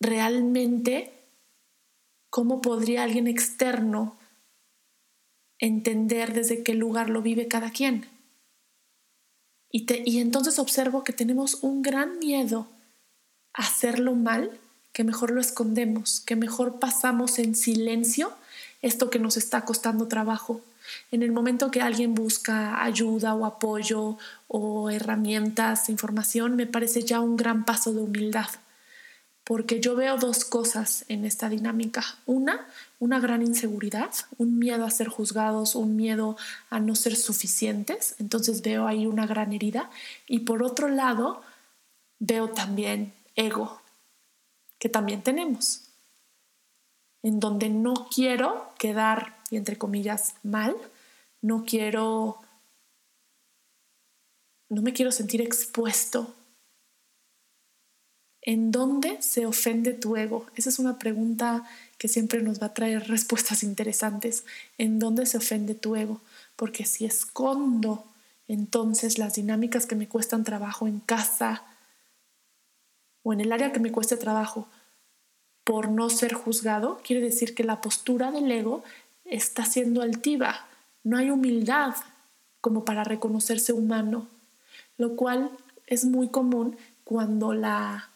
realmente 0.00 1.12
cómo 2.30 2.62
podría 2.62 3.02
alguien 3.02 3.26
externo 3.26 4.16
entender 5.60 6.32
desde 6.32 6.62
qué 6.62 6.74
lugar 6.74 7.10
lo 7.10 7.22
vive 7.22 7.48
cada 7.48 7.70
quien. 7.70 8.06
Y, 9.70 9.86
y 10.04 10.18
entonces 10.18 10.58
observo 10.58 11.04
que 11.04 11.12
tenemos 11.12 11.62
un 11.62 11.82
gran 11.82 12.18
miedo 12.18 12.66
a 13.52 13.62
hacerlo 13.62 14.14
mal, 14.14 14.58
que 14.92 15.04
mejor 15.04 15.30
lo 15.30 15.40
escondemos, 15.40 16.20
que 16.20 16.34
mejor 16.34 16.80
pasamos 16.80 17.38
en 17.38 17.54
silencio 17.54 18.32
esto 18.82 19.10
que 19.10 19.18
nos 19.18 19.36
está 19.36 19.64
costando 19.64 20.08
trabajo. 20.08 20.60
En 21.12 21.22
el 21.22 21.30
momento 21.30 21.70
que 21.70 21.82
alguien 21.82 22.14
busca 22.14 22.82
ayuda 22.82 23.34
o 23.34 23.44
apoyo 23.44 24.18
o 24.48 24.90
herramientas, 24.90 25.88
información, 25.88 26.56
me 26.56 26.66
parece 26.66 27.02
ya 27.02 27.20
un 27.20 27.36
gran 27.36 27.64
paso 27.64 27.92
de 27.92 28.00
humildad 28.00 28.48
porque 29.50 29.80
yo 29.80 29.96
veo 29.96 30.16
dos 30.16 30.44
cosas 30.44 31.04
en 31.08 31.24
esta 31.24 31.48
dinámica. 31.48 32.04
Una, 32.24 32.68
una 33.00 33.18
gran 33.18 33.42
inseguridad, 33.42 34.12
un 34.36 34.58
miedo 34.58 34.84
a 34.84 34.90
ser 34.90 35.08
juzgados, 35.08 35.74
un 35.74 35.96
miedo 35.96 36.36
a 36.68 36.78
no 36.80 36.94
ser 36.94 37.16
suficientes. 37.16 38.14
Entonces 38.18 38.62
veo 38.62 38.86
ahí 38.86 39.06
una 39.06 39.26
gran 39.26 39.52
herida. 39.52 39.90
Y 40.28 40.40
por 40.40 40.62
otro 40.62 40.88
lado, 40.88 41.42
veo 42.18 42.50
también 42.50 43.14
ego, 43.34 43.80
que 44.78 44.90
también 44.90 45.22
tenemos, 45.22 45.88
en 47.22 47.40
donde 47.40 47.70
no 47.70 48.08
quiero 48.14 48.70
quedar, 48.78 49.38
y 49.50 49.56
entre 49.56 49.78
comillas, 49.78 50.34
mal, 50.42 50.76
no 51.40 51.64
quiero, 51.64 52.38
no 54.68 54.82
me 54.82 54.92
quiero 54.92 55.10
sentir 55.10 55.40
expuesto 55.40 56.34
¿En 58.42 58.70
dónde 58.70 59.20
se 59.20 59.44
ofende 59.46 59.92
tu 59.92 60.16
ego? 60.16 60.46
Esa 60.56 60.70
es 60.70 60.78
una 60.78 60.98
pregunta 60.98 61.64
que 61.98 62.08
siempre 62.08 62.42
nos 62.42 62.62
va 62.62 62.68
a 62.68 62.74
traer 62.74 63.08
respuestas 63.08 63.62
interesantes. 63.62 64.44
¿En 64.78 64.98
dónde 64.98 65.26
se 65.26 65.36
ofende 65.36 65.74
tu 65.74 65.96
ego? 65.96 66.20
Porque 66.56 66.86
si 66.86 67.04
escondo 67.04 68.04
entonces 68.48 69.18
las 69.18 69.34
dinámicas 69.34 69.86
que 69.86 69.94
me 69.94 70.08
cuestan 70.08 70.42
trabajo 70.42 70.88
en 70.88 71.00
casa 71.00 71.62
o 73.22 73.32
en 73.32 73.40
el 73.40 73.52
área 73.52 73.72
que 73.72 73.80
me 73.80 73.92
cueste 73.92 74.16
trabajo 74.16 74.66
por 75.62 75.88
no 75.88 76.10
ser 76.10 76.32
juzgado, 76.32 77.00
quiere 77.04 77.22
decir 77.22 77.54
que 77.54 77.62
la 77.62 77.80
postura 77.80 78.32
del 78.32 78.50
ego 78.50 78.82
está 79.24 79.64
siendo 79.64 80.02
altiva. 80.02 80.66
No 81.04 81.16
hay 81.16 81.30
humildad 81.30 81.94
como 82.60 82.84
para 82.84 83.04
reconocerse 83.04 83.72
humano, 83.72 84.26
lo 84.96 85.14
cual 85.16 85.50
es 85.86 86.04
muy 86.04 86.28
común 86.28 86.76
cuando 87.04 87.52
la 87.52 88.10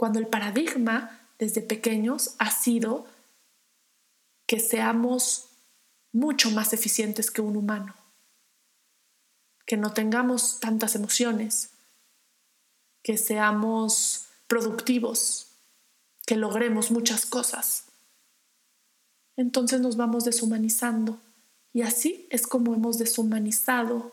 cuando 0.00 0.18
el 0.18 0.28
paradigma 0.28 1.28
desde 1.38 1.60
pequeños 1.60 2.34
ha 2.38 2.50
sido 2.50 3.06
que 4.46 4.58
seamos 4.58 5.50
mucho 6.10 6.50
más 6.52 6.72
eficientes 6.72 7.30
que 7.30 7.42
un 7.42 7.54
humano, 7.54 7.94
que 9.66 9.76
no 9.76 9.92
tengamos 9.92 10.58
tantas 10.58 10.94
emociones, 10.94 11.72
que 13.02 13.18
seamos 13.18 14.24
productivos, 14.46 15.48
que 16.24 16.36
logremos 16.36 16.90
muchas 16.90 17.26
cosas. 17.26 17.84
Entonces 19.36 19.82
nos 19.82 19.98
vamos 19.98 20.24
deshumanizando 20.24 21.20
y 21.74 21.82
así 21.82 22.26
es 22.30 22.46
como 22.46 22.74
hemos 22.74 22.96
deshumanizado 22.96 24.12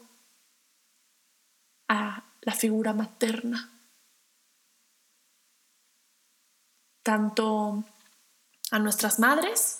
a 1.87 2.25
la 2.41 2.51
figura 2.51 2.91
materna. 2.91 3.76
Tanto 7.07 7.85
a 8.69 8.79
nuestras 8.79 9.17
madres 9.17 9.79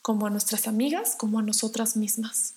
como 0.00 0.26
a 0.26 0.30
nuestras 0.30 0.66
amigas, 0.66 1.14
como 1.14 1.38
a 1.38 1.42
nosotras 1.42 1.98
mismas. 1.98 2.54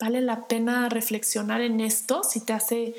Vale 0.00 0.22
la 0.22 0.48
pena 0.48 0.88
reflexionar 0.88 1.60
en 1.60 1.80
esto 1.80 2.24
si 2.24 2.40
te 2.40 2.54
hace, 2.54 2.94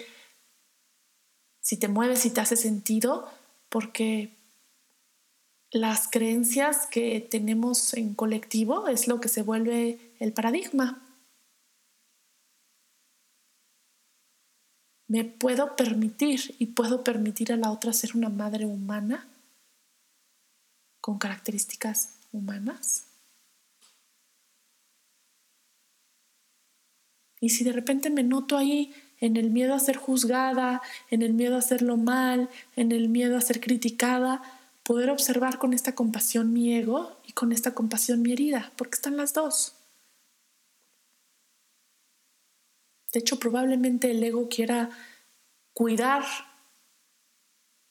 si 1.59 1.77
te 1.77 1.87
mueve, 1.87 2.15
si 2.15 2.29
te 2.29 2.41
hace 2.41 2.55
sentido, 2.55 3.27
porque 3.69 4.37
las 5.71 6.07
creencias 6.07 6.85
que 6.85 7.19
tenemos 7.19 7.95
en 7.95 8.13
colectivo 8.13 8.87
es 8.89 9.07
lo 9.07 9.19
que 9.19 9.29
se 9.29 9.41
vuelve 9.41 10.13
el 10.19 10.33
paradigma. 10.33 11.08
Me 15.09 15.25
puedo 15.25 15.75
permitir 15.75 16.55
y 16.59 16.67
puedo 16.67 17.03
permitir 17.03 17.51
a 17.51 17.57
la 17.57 17.71
otra 17.71 17.91
ser 17.93 18.15
una 18.15 18.29
madre 18.29 18.65
humana 18.65 19.27
con 21.01 21.17
características 21.17 22.19
humanas. 22.31 23.05
Y 27.41 27.49
si 27.49 27.63
de 27.63 27.71
repente 27.71 28.11
me 28.11 28.21
noto 28.21 28.55
ahí 28.55 28.93
en 29.19 29.35
el 29.35 29.49
miedo 29.49 29.73
a 29.73 29.79
ser 29.79 29.97
juzgada, 29.97 30.81
en 31.09 31.23
el 31.23 31.33
miedo 31.33 31.55
a 31.55 31.59
hacerlo 31.59 31.97
mal, 31.97 32.49
en 32.75 32.91
el 32.91 33.09
miedo 33.09 33.35
a 33.35 33.41
ser 33.41 33.59
criticada, 33.59 34.43
poder 34.83 35.09
observar 35.09 35.57
con 35.57 35.73
esta 35.73 35.95
compasión 35.95 36.53
mi 36.53 36.75
ego 36.75 37.17
y 37.25 37.31
con 37.31 37.51
esta 37.51 37.73
compasión 37.73 38.21
mi 38.21 38.33
herida, 38.33 38.71
porque 38.75 38.95
están 38.95 39.17
las 39.17 39.33
dos. 39.33 39.78
De 43.13 43.19
hecho, 43.19 43.39
probablemente 43.39 44.11
el 44.11 44.23
ego 44.23 44.49
quiera 44.49 44.89
cuidar 45.73 46.23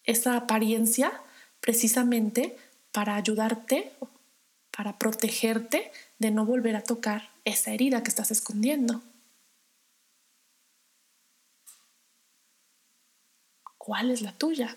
esa 0.04 0.36
apariencia 0.36 1.12
precisamente 1.60 2.56
para 2.92 3.16
ayudarte, 3.16 3.92
para 4.70 4.98
protegerte 4.98 5.90
de 6.18 6.30
no 6.30 6.46
volver 6.46 6.76
a 6.76 6.82
tocar 6.82 7.30
esa 7.44 7.72
herida 7.72 8.02
que 8.02 8.10
estás 8.10 8.30
escondiendo. 8.30 9.02
¿Cuál 13.76 14.10
es 14.10 14.22
la 14.22 14.32
tuya? 14.32 14.76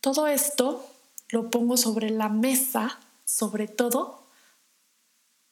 Todo 0.00 0.26
esto 0.26 0.84
lo 1.28 1.50
pongo 1.50 1.76
sobre 1.76 2.10
la 2.10 2.28
mesa, 2.28 2.98
sobre 3.24 3.68
todo 3.68 4.21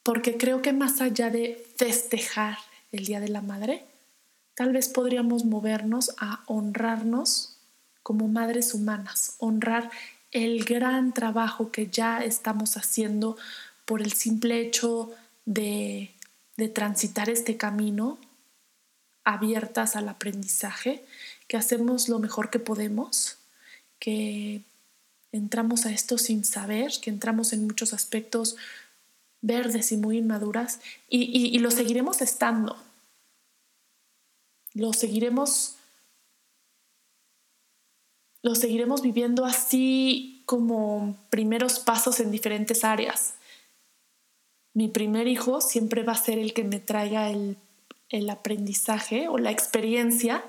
porque 0.03 0.37
creo 0.37 0.61
que 0.61 0.73
más 0.73 1.01
allá 1.01 1.29
de 1.29 1.65
festejar 1.75 2.57
el 2.91 3.05
Día 3.05 3.19
de 3.19 3.29
la 3.29 3.41
Madre, 3.41 3.85
tal 4.55 4.73
vez 4.73 4.89
podríamos 4.89 5.45
movernos 5.45 6.11
a 6.17 6.43
honrarnos 6.47 7.57
como 8.03 8.27
madres 8.27 8.73
humanas, 8.73 9.35
honrar 9.37 9.91
el 10.31 10.63
gran 10.63 11.13
trabajo 11.13 11.71
que 11.71 11.87
ya 11.87 12.23
estamos 12.23 12.77
haciendo 12.77 13.37
por 13.85 14.01
el 14.01 14.13
simple 14.13 14.61
hecho 14.61 15.11
de, 15.45 16.11
de 16.57 16.69
transitar 16.69 17.29
este 17.29 17.57
camino 17.57 18.17
abiertas 19.23 19.95
al 19.95 20.09
aprendizaje, 20.09 21.03
que 21.47 21.57
hacemos 21.57 22.09
lo 22.09 22.17
mejor 22.19 22.49
que 22.49 22.59
podemos, 22.59 23.37
que 23.99 24.61
entramos 25.31 25.85
a 25.85 25.91
esto 25.91 26.17
sin 26.17 26.43
saber, 26.43 26.91
que 27.01 27.09
entramos 27.09 27.53
en 27.53 27.65
muchos 27.67 27.93
aspectos 27.93 28.55
verdes 29.41 29.91
y 29.91 29.97
muy 29.97 30.17
inmaduras 30.17 30.79
y, 31.09 31.57
lo 31.59 31.71
seguiremos 31.71 32.21
estando. 32.21 32.77
Lo 34.73 34.93
seguiremos, 34.93 35.75
lo 38.41 38.55
seguiremos 38.55 39.01
viviendo 39.01 39.45
así 39.45 40.43
como 40.45 41.17
primeros 41.29 41.79
pasos 41.79 42.19
en 42.19 42.31
diferentes 42.31 42.83
áreas. 42.83 43.33
Mi 44.73 44.87
primer 44.87 45.27
hijo 45.27 45.59
siempre 45.59 46.03
va 46.03 46.13
a 46.13 46.23
ser 46.23 46.39
el 46.39 46.53
que 46.53 46.63
me 46.63 46.79
traiga 46.79 47.29
el, 47.29 47.57
el 48.09 48.29
aprendizaje 48.29 49.27
o 49.27 49.37
la 49.37 49.51
experiencia 49.51 50.45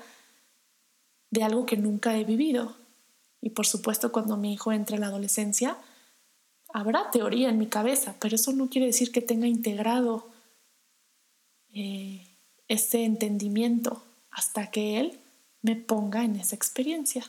de 1.31 1.43
algo 1.43 1.65
que 1.65 1.75
nunca 1.75 2.17
he 2.17 2.23
vivido. 2.23 2.77
Y 3.41 3.49
por 3.49 3.65
supuesto, 3.65 4.13
cuando 4.13 4.37
mi 4.37 4.53
hijo 4.53 4.71
entra 4.71 4.95
en 4.95 5.01
la 5.01 5.07
adolescencia, 5.07 5.77
habrá 6.73 7.11
teoría 7.11 7.49
en 7.49 7.59
mi 7.59 7.67
cabeza, 7.67 8.15
pero 8.19 8.35
eso 8.35 8.51
no 8.51 8.67
quiere 8.67 8.87
decir 8.87 9.11
que 9.11 9.21
tenga 9.21 9.47
integrado 9.47 10.27
eh, 11.73 12.27
ese 12.67 13.05
entendimiento 13.05 14.03
hasta 14.31 14.71
que 14.71 14.99
él 14.99 15.19
me 15.61 15.75
ponga 15.75 16.23
en 16.23 16.35
esa 16.35 16.55
experiencia. 16.55 17.25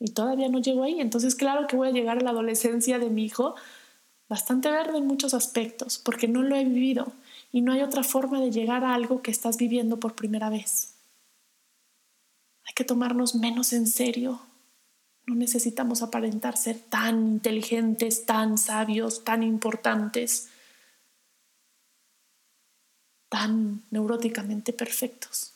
Y 0.00 0.12
todavía 0.12 0.48
no 0.48 0.58
llego 0.58 0.82
ahí, 0.82 1.00
entonces 1.00 1.34
claro 1.34 1.66
que 1.66 1.76
voy 1.76 1.88
a 1.88 1.92
llegar 1.92 2.18
a 2.18 2.22
la 2.22 2.30
adolescencia 2.30 2.98
de 2.98 3.10
mi 3.10 3.24
hijo 3.24 3.54
bastante 4.28 4.70
verde 4.70 4.98
en 4.98 5.06
muchos 5.06 5.34
aspectos, 5.34 5.98
porque 5.98 6.28
no 6.28 6.42
lo 6.42 6.56
he 6.56 6.64
vivido 6.64 7.12
y 7.52 7.60
no 7.60 7.72
hay 7.72 7.82
otra 7.82 8.02
forma 8.02 8.40
de 8.40 8.50
llegar 8.50 8.84
a 8.84 8.94
algo 8.94 9.22
que 9.22 9.30
estás 9.30 9.58
viviendo 9.58 10.00
por 10.00 10.14
primera 10.14 10.50
vez. 10.50 10.94
Hay 12.64 12.74
que 12.74 12.84
tomarnos 12.84 13.34
menos 13.34 13.72
en 13.72 13.86
serio 13.86 14.40
no 15.26 15.34
necesitamos 15.34 16.02
aparentar 16.02 16.56
ser 16.56 16.78
tan 16.78 17.26
inteligentes, 17.26 18.26
tan 18.26 18.58
sabios, 18.58 19.24
tan 19.24 19.42
importantes, 19.42 20.48
tan 23.28 23.82
neuróticamente 23.90 24.72
perfectos. 24.72 25.52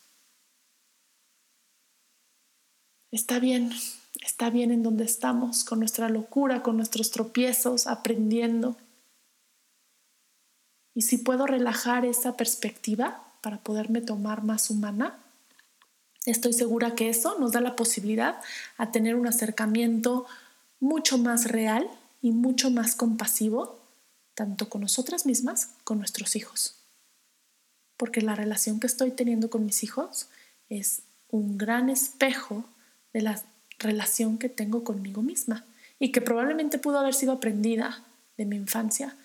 Está 3.12 3.38
bien, 3.38 3.72
está 4.24 4.50
bien 4.50 4.72
en 4.72 4.82
donde 4.82 5.04
estamos, 5.04 5.64
con 5.64 5.78
nuestra 5.78 6.08
locura, 6.08 6.62
con 6.62 6.76
nuestros 6.76 7.10
tropiezos, 7.10 7.86
aprendiendo. 7.86 8.76
Y 10.94 11.02
si 11.02 11.18
puedo 11.18 11.46
relajar 11.46 12.04
esa 12.04 12.36
perspectiva 12.36 13.24
para 13.40 13.58
poderme 13.58 14.00
tomar 14.00 14.42
más 14.42 14.70
humana, 14.70 15.18
estoy 16.26 16.52
segura 16.52 16.94
que 16.94 17.08
eso 17.08 17.38
nos 17.38 17.52
da 17.52 17.60
la 17.60 17.76
posibilidad 17.76 18.40
a 18.76 18.90
tener 18.90 19.14
un 19.14 19.26
acercamiento 19.26 20.26
mucho 20.78 21.18
más 21.18 21.50
real 21.50 21.88
y 22.22 22.32
mucho 22.32 22.70
más 22.70 22.94
compasivo, 22.94 23.78
tanto 24.34 24.68
con 24.68 24.82
nosotras 24.82 25.26
mismas, 25.26 25.70
con 25.84 25.98
nuestros 25.98 26.36
hijos. 26.36 26.76
Porque 27.96 28.22
la 28.22 28.34
relación 28.34 28.80
que 28.80 28.86
estoy 28.86 29.10
teniendo 29.10 29.50
con 29.50 29.64
mis 29.64 29.82
hijos 29.82 30.28
es 30.68 31.02
un 31.28 31.58
gran 31.58 31.90
espejo 31.90 32.64
de 33.12 33.22
la 33.22 33.42
relación 33.78 34.38
que 34.38 34.48
tengo 34.48 34.84
conmigo 34.84 35.22
misma 35.22 35.64
y 35.98 36.12
que 36.12 36.20
probablemente 36.20 36.78
pudo 36.78 36.98
haber 36.98 37.14
sido 37.14 37.32
aprendida 37.32 38.04
de 38.36 38.46
mi 38.46 38.56
infancia. 38.56 39.16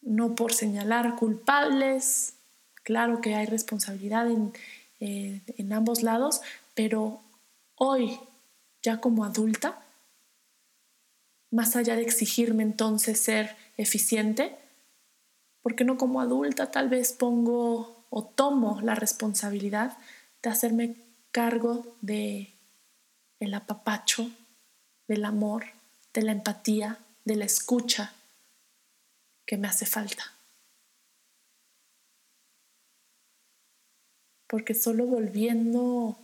No 0.00 0.34
por 0.34 0.52
señalar 0.52 1.16
culpables, 1.16 2.34
claro 2.82 3.20
que 3.20 3.34
hay 3.34 3.46
responsabilidad 3.46 4.30
en, 4.30 4.52
eh, 5.00 5.40
en 5.58 5.72
ambos 5.72 6.02
lados, 6.02 6.40
pero 6.74 7.20
hoy, 7.76 8.18
ya 8.82 9.00
como 9.00 9.24
adulta, 9.24 9.82
más 11.50 11.76
allá 11.76 11.96
de 11.96 12.02
exigirme 12.02 12.62
entonces 12.62 13.20
ser 13.20 13.56
eficiente, 13.76 14.56
porque 15.62 15.84
no 15.84 15.96
como 15.96 16.20
adulta 16.20 16.70
tal 16.70 16.88
vez 16.88 17.12
pongo 17.12 18.04
o 18.10 18.24
tomo 18.24 18.80
la 18.82 18.94
responsabilidad 18.94 19.96
de 20.42 20.50
hacerme 20.50 20.96
cargo 21.30 21.96
de 22.00 22.52
el 23.40 23.54
apapacho, 23.54 24.30
del 25.08 25.24
amor, 25.24 25.64
de 26.14 26.22
la 26.22 26.32
empatía, 26.32 26.98
de 27.24 27.36
la 27.36 27.44
escucha 27.44 28.12
que 29.46 29.56
me 29.56 29.68
hace 29.68 29.86
falta. 29.86 30.24
Porque 34.52 34.74
solo 34.74 35.06
volviendo 35.06 36.18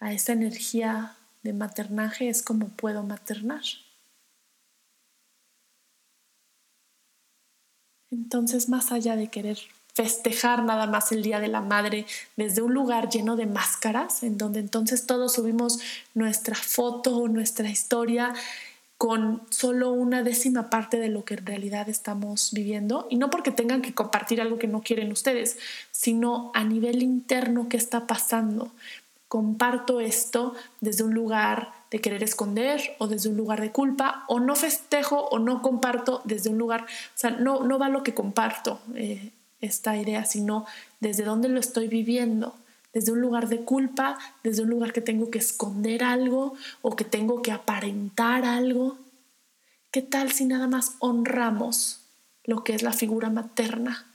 a 0.00 0.12
esa 0.12 0.32
energía 0.32 1.16
de 1.44 1.52
maternaje 1.52 2.28
es 2.28 2.42
como 2.42 2.66
puedo 2.70 3.04
maternar. 3.04 3.62
Entonces, 8.10 8.68
más 8.68 8.90
allá 8.90 9.14
de 9.14 9.28
querer 9.28 9.56
festejar 9.94 10.64
nada 10.64 10.88
más 10.88 11.12
el 11.12 11.22
Día 11.22 11.38
de 11.38 11.46
la 11.46 11.60
Madre 11.60 12.06
desde 12.34 12.60
un 12.60 12.74
lugar 12.74 13.08
lleno 13.08 13.36
de 13.36 13.46
máscaras, 13.46 14.24
en 14.24 14.36
donde 14.36 14.58
entonces 14.58 15.06
todos 15.06 15.34
subimos 15.34 15.78
nuestra 16.14 16.56
foto 16.56 17.16
o 17.18 17.28
nuestra 17.28 17.70
historia 17.70 18.34
con 19.00 19.40
solo 19.48 19.92
una 19.92 20.22
décima 20.22 20.68
parte 20.68 20.98
de 20.98 21.08
lo 21.08 21.24
que 21.24 21.32
en 21.32 21.46
realidad 21.46 21.88
estamos 21.88 22.50
viviendo, 22.52 23.06
y 23.08 23.16
no 23.16 23.30
porque 23.30 23.50
tengan 23.50 23.80
que 23.80 23.94
compartir 23.94 24.42
algo 24.42 24.58
que 24.58 24.66
no 24.66 24.82
quieren 24.82 25.10
ustedes, 25.10 25.56
sino 25.90 26.50
a 26.52 26.64
nivel 26.64 27.02
interno 27.02 27.70
qué 27.70 27.78
está 27.78 28.06
pasando. 28.06 28.72
Comparto 29.26 30.00
esto 30.00 30.54
desde 30.82 31.02
un 31.02 31.14
lugar 31.14 31.72
de 31.90 32.02
querer 32.02 32.22
esconder 32.22 32.94
o 32.98 33.06
desde 33.06 33.30
un 33.30 33.38
lugar 33.38 33.62
de 33.62 33.72
culpa, 33.72 34.26
o 34.28 34.38
no 34.38 34.54
festejo 34.54 35.28
o 35.30 35.38
no 35.38 35.62
comparto 35.62 36.20
desde 36.26 36.50
un 36.50 36.58
lugar, 36.58 36.82
o 36.82 37.18
sea, 37.18 37.30
no, 37.30 37.62
no 37.64 37.78
va 37.78 37.88
lo 37.88 38.02
que 38.02 38.12
comparto. 38.12 38.80
Eh, 38.96 39.30
esta 39.62 39.96
idea, 39.96 40.26
sino 40.26 40.66
desde 41.00 41.24
dónde 41.24 41.48
lo 41.48 41.58
estoy 41.58 41.88
viviendo, 41.88 42.54
desde 42.92 43.12
un 43.12 43.20
lugar 43.20 43.48
de 43.48 43.64
culpa, 43.64 44.18
desde 44.42 44.62
un 44.62 44.70
lugar 44.70 44.92
que 44.92 45.00
tengo 45.00 45.30
que 45.30 45.38
esconder 45.38 46.02
algo 46.02 46.54
o 46.82 46.96
que 46.96 47.04
tengo 47.04 47.42
que 47.42 47.52
aparentar 47.52 48.44
algo. 48.44 48.98
¿Qué 49.90 50.02
tal 50.02 50.32
si 50.32 50.44
nada 50.44 50.66
más 50.66 50.96
honramos 50.98 52.00
lo 52.44 52.64
que 52.64 52.74
es 52.74 52.82
la 52.82 52.92
figura 52.92 53.30
materna? 53.30 54.06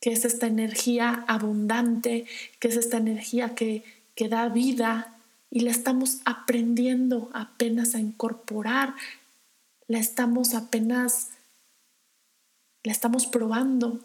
Que 0.00 0.12
es 0.12 0.24
esta 0.24 0.46
energía 0.46 1.24
abundante, 1.26 2.26
que 2.60 2.68
es 2.68 2.76
esta 2.76 2.98
energía 2.98 3.54
que, 3.54 3.84
que 4.14 4.28
da 4.28 4.48
vida 4.48 5.16
y 5.50 5.60
la 5.60 5.70
estamos 5.70 6.18
aprendiendo 6.24 7.30
apenas 7.32 7.94
a 7.94 8.00
incorporar, 8.00 8.94
la 9.86 9.98
estamos 9.98 10.54
apenas, 10.54 11.30
la 12.82 12.92
estamos 12.92 13.26
probando, 13.26 14.00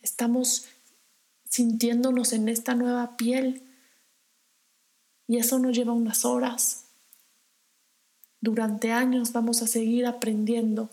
Estamos 0.00 0.68
sintiéndonos 1.48 2.32
en 2.32 2.48
esta 2.48 2.74
nueva 2.74 3.16
piel 3.16 3.62
y 5.26 5.38
eso 5.38 5.58
nos 5.58 5.76
lleva 5.76 5.92
unas 5.92 6.24
horas. 6.24 6.86
Durante 8.40 8.92
años 8.92 9.32
vamos 9.32 9.62
a 9.62 9.66
seguir 9.66 10.06
aprendiendo 10.06 10.90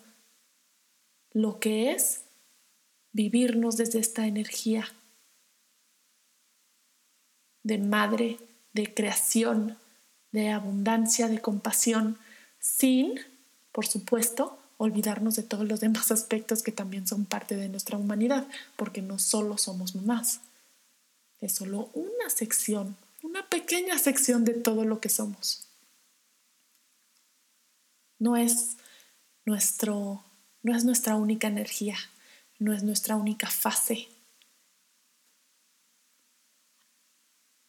lo 1.31 1.59
que 1.59 1.91
es 1.91 2.23
vivirnos 3.11 3.77
desde 3.77 3.99
esta 3.99 4.25
energía 4.27 4.87
de 7.63 7.79
madre, 7.79 8.37
de 8.73 8.93
creación, 8.93 9.77
de 10.31 10.49
abundancia, 10.49 11.27
de 11.27 11.41
compasión, 11.41 12.17
sin, 12.59 13.19
por 13.71 13.87
supuesto, 13.87 14.59
olvidarnos 14.77 15.35
de 15.35 15.43
todos 15.43 15.67
los 15.67 15.79
demás 15.79 16.11
aspectos 16.11 16.63
que 16.63 16.71
también 16.71 17.07
son 17.07 17.25
parte 17.25 17.55
de 17.55 17.69
nuestra 17.69 17.97
humanidad, 17.97 18.47
porque 18.75 19.01
no 19.01 19.19
solo 19.19 19.57
somos 19.57 19.95
mamás, 19.95 20.41
es 21.39 21.53
solo 21.53 21.89
una 21.93 22.29
sección, 22.29 22.97
una 23.21 23.47
pequeña 23.49 23.97
sección 23.99 24.45
de 24.45 24.53
todo 24.53 24.85
lo 24.85 24.99
que 24.99 25.09
somos. 25.09 25.67
No 28.17 28.38
es 28.38 28.77
nuestro 29.45 30.23
no 30.65 30.75
es 30.75 30.83
nuestra 30.83 31.15
única 31.15 31.47
energía, 31.47 31.95
no 32.57 32.73
es 32.73 32.81
nuestra 32.81 33.15
única 33.17 33.47
fase. 33.47 34.07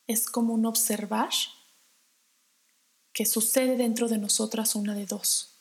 Es 0.07 0.31
como 0.31 0.55
un 0.55 0.65
observar 0.65 1.29
que 3.13 3.27
sucede 3.27 3.77
dentro 3.77 4.09
de 4.09 4.17
nosotras 4.17 4.75
una 4.77 4.95
de 4.95 5.05
dos 5.05 5.56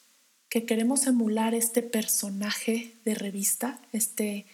que 0.49 0.65
queremos 0.65 1.07
emular 1.07 1.53
este 1.53 1.81
personaje 1.81 2.93
de 3.03 3.15
revista, 3.15 3.79
este, 3.91 4.45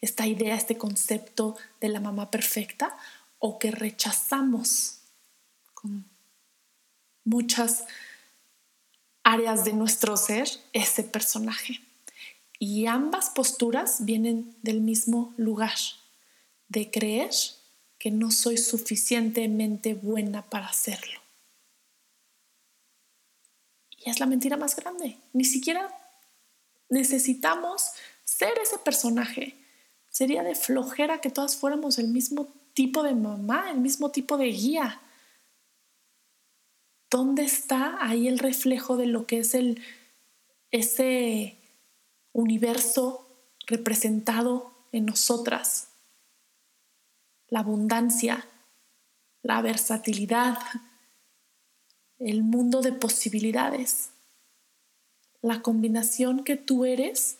esta 0.00 0.26
idea, 0.26 0.56
este 0.56 0.76
concepto 0.76 1.56
de 1.80 1.88
la 1.88 2.00
mamá 2.00 2.30
perfecta, 2.30 2.96
o 3.38 3.58
que 3.58 3.70
rechazamos 3.70 5.00
con 5.74 6.04
muchas 7.24 7.84
áreas 9.22 9.64
de 9.64 9.72
nuestro 9.72 10.16
ser 10.16 10.48
ese 10.72 11.02
personaje. 11.02 11.80
Y 12.58 12.86
ambas 12.86 13.30
posturas 13.30 14.04
vienen 14.04 14.54
del 14.62 14.80
mismo 14.80 15.34
lugar, 15.36 15.76
de 16.68 16.90
creer 16.90 17.30
que 17.98 18.10
no 18.10 18.30
soy 18.30 18.58
suficientemente 18.58 19.94
buena 19.94 20.42
para 20.42 20.66
hacerlo. 20.66 21.23
Y 24.04 24.10
es 24.10 24.20
la 24.20 24.26
mentira 24.26 24.56
más 24.56 24.76
grande. 24.76 25.16
Ni 25.32 25.44
siquiera 25.44 25.88
necesitamos 26.90 27.92
ser 28.24 28.52
ese 28.62 28.78
personaje. 28.78 29.56
Sería 30.10 30.42
de 30.42 30.54
flojera 30.54 31.20
que 31.20 31.30
todas 31.30 31.56
fuéramos 31.56 31.98
el 31.98 32.08
mismo 32.08 32.48
tipo 32.74 33.02
de 33.02 33.14
mamá, 33.14 33.70
el 33.70 33.78
mismo 33.78 34.10
tipo 34.10 34.36
de 34.36 34.46
guía. 34.46 35.00
¿Dónde 37.10 37.44
está 37.44 37.96
ahí 38.00 38.28
el 38.28 38.38
reflejo 38.38 38.96
de 38.96 39.06
lo 39.06 39.26
que 39.26 39.38
es 39.38 39.54
el, 39.54 39.82
ese 40.70 41.56
universo 42.32 43.26
representado 43.66 44.72
en 44.92 45.06
nosotras? 45.06 45.88
La 47.48 47.60
abundancia, 47.60 48.46
la 49.42 49.62
versatilidad, 49.62 50.58
el 52.18 52.42
mundo 52.42 52.80
de 52.80 52.92
posibilidades. 52.92 54.10
La 55.42 55.62
combinación 55.62 56.44
que 56.44 56.56
tú 56.56 56.84
eres 56.84 57.38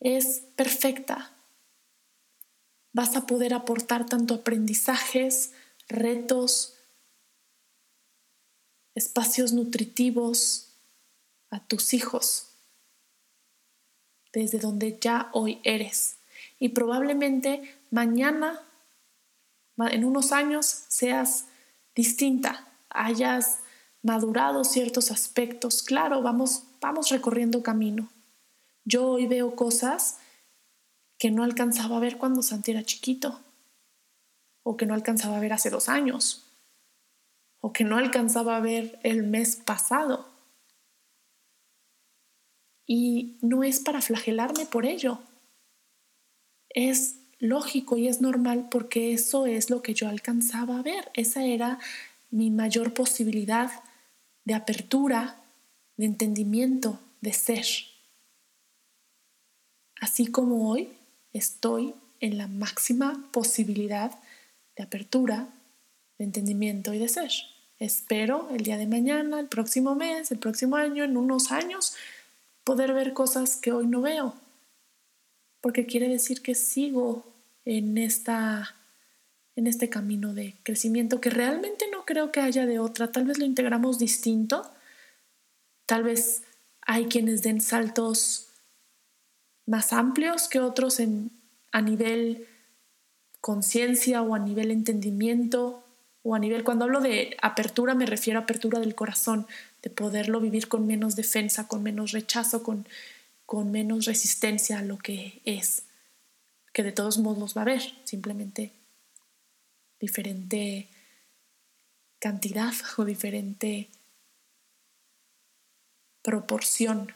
es 0.00 0.42
perfecta. 0.56 1.32
Vas 2.92 3.16
a 3.16 3.26
poder 3.26 3.54
aportar 3.54 4.06
tanto 4.06 4.34
aprendizajes, 4.34 5.52
retos, 5.88 6.74
espacios 8.94 9.52
nutritivos 9.52 10.74
a 11.50 11.60
tus 11.60 11.94
hijos 11.94 12.52
desde 14.32 14.58
donde 14.58 14.98
ya 15.00 15.30
hoy 15.32 15.60
eres. 15.62 16.16
Y 16.58 16.70
probablemente 16.70 17.78
mañana, 17.90 18.60
en 19.78 20.04
unos 20.04 20.32
años, 20.32 20.66
seas 20.88 21.46
distinta, 21.94 22.68
hayas 22.88 23.58
madurado 24.02 24.64
ciertos 24.64 25.10
aspectos. 25.10 25.82
Claro, 25.82 26.22
vamos, 26.22 26.64
vamos 26.80 27.08
recorriendo 27.10 27.62
camino. 27.62 28.10
Yo 28.84 29.08
hoy 29.08 29.26
veo 29.26 29.54
cosas 29.54 30.18
que 31.18 31.30
no 31.30 31.44
alcanzaba 31.44 31.96
a 31.96 32.00
ver 32.00 32.18
cuando 32.18 32.42
Santi 32.42 32.72
era 32.72 32.82
chiquito, 32.82 33.40
o 34.64 34.76
que 34.76 34.86
no 34.86 34.94
alcanzaba 34.94 35.36
a 35.36 35.40
ver 35.40 35.52
hace 35.52 35.70
dos 35.70 35.88
años, 35.88 36.44
o 37.60 37.72
que 37.72 37.84
no 37.84 37.96
alcanzaba 37.96 38.56
a 38.56 38.60
ver 38.60 38.98
el 39.04 39.22
mes 39.22 39.54
pasado. 39.56 40.26
Y 42.84 43.36
no 43.40 43.62
es 43.62 43.78
para 43.78 44.02
flagelarme 44.02 44.66
por 44.66 44.84
ello. 44.84 45.20
Es 46.70 47.18
lógico 47.38 47.96
y 47.96 48.08
es 48.08 48.20
normal 48.20 48.68
porque 48.68 49.12
eso 49.12 49.46
es 49.46 49.70
lo 49.70 49.80
que 49.80 49.94
yo 49.94 50.08
alcanzaba 50.08 50.78
a 50.78 50.82
ver. 50.82 51.10
Esa 51.14 51.44
era 51.44 51.78
mi 52.30 52.50
mayor 52.50 52.94
posibilidad 52.94 53.70
de 54.44 54.54
apertura, 54.54 55.40
de 55.96 56.06
entendimiento, 56.06 56.98
de 57.20 57.32
ser. 57.32 57.66
Así 60.00 60.26
como 60.26 60.70
hoy 60.70 60.88
estoy 61.32 61.94
en 62.20 62.38
la 62.38 62.48
máxima 62.48 63.28
posibilidad 63.32 64.18
de 64.76 64.82
apertura, 64.82 65.48
de 66.18 66.24
entendimiento 66.24 66.92
y 66.94 66.98
de 66.98 67.08
ser. 67.08 67.30
Espero 67.78 68.48
el 68.50 68.62
día 68.62 68.78
de 68.78 68.86
mañana, 68.86 69.40
el 69.40 69.48
próximo 69.48 69.94
mes, 69.94 70.30
el 70.30 70.38
próximo 70.38 70.76
año, 70.76 71.04
en 71.04 71.16
unos 71.16 71.50
años, 71.50 71.96
poder 72.64 72.92
ver 72.92 73.12
cosas 73.12 73.56
que 73.56 73.72
hoy 73.72 73.86
no 73.86 74.02
veo, 74.02 74.34
porque 75.60 75.86
quiere 75.86 76.08
decir 76.08 76.42
que 76.42 76.54
sigo 76.54 77.24
en, 77.64 77.98
esta, 77.98 78.76
en 79.56 79.66
este 79.66 79.88
camino 79.88 80.34
de 80.34 80.56
crecimiento 80.62 81.20
que 81.20 81.30
realmente 81.30 81.86
no 81.90 82.04
creo 82.04 82.32
que 82.32 82.40
haya 82.40 82.66
de 82.66 82.78
otra, 82.78 83.12
tal 83.12 83.24
vez 83.24 83.38
lo 83.38 83.44
integramos 83.44 83.98
distinto, 83.98 84.72
tal 85.86 86.02
vez 86.04 86.42
hay 86.80 87.06
quienes 87.06 87.42
den 87.42 87.60
saltos 87.60 88.48
más 89.66 89.92
amplios 89.92 90.48
que 90.48 90.60
otros 90.60 91.00
en, 91.00 91.30
a 91.70 91.80
nivel 91.80 92.46
conciencia 93.40 94.22
o 94.22 94.34
a 94.34 94.38
nivel 94.38 94.70
entendimiento 94.70 95.84
o 96.22 96.34
a 96.34 96.38
nivel, 96.38 96.62
cuando 96.64 96.84
hablo 96.84 97.00
de 97.00 97.36
apertura 97.42 97.94
me 97.94 98.06
refiero 98.06 98.38
a 98.38 98.44
apertura 98.44 98.78
del 98.78 98.94
corazón, 98.94 99.46
de 99.82 99.90
poderlo 99.90 100.40
vivir 100.40 100.68
con 100.68 100.86
menos 100.86 101.16
defensa, 101.16 101.66
con 101.66 101.82
menos 101.82 102.12
rechazo, 102.12 102.62
con, 102.62 102.86
con 103.44 103.72
menos 103.72 104.04
resistencia 104.04 104.78
a 104.78 104.82
lo 104.82 104.98
que 104.98 105.42
es, 105.44 105.82
que 106.72 106.84
de 106.84 106.92
todos 106.92 107.18
modos 107.18 107.56
va 107.56 107.62
a 107.62 107.64
haber, 107.64 107.82
simplemente 108.04 108.72
diferente 110.02 110.88
cantidad 112.18 112.74
o 112.98 113.04
diferente 113.04 113.88
proporción. 116.22 117.12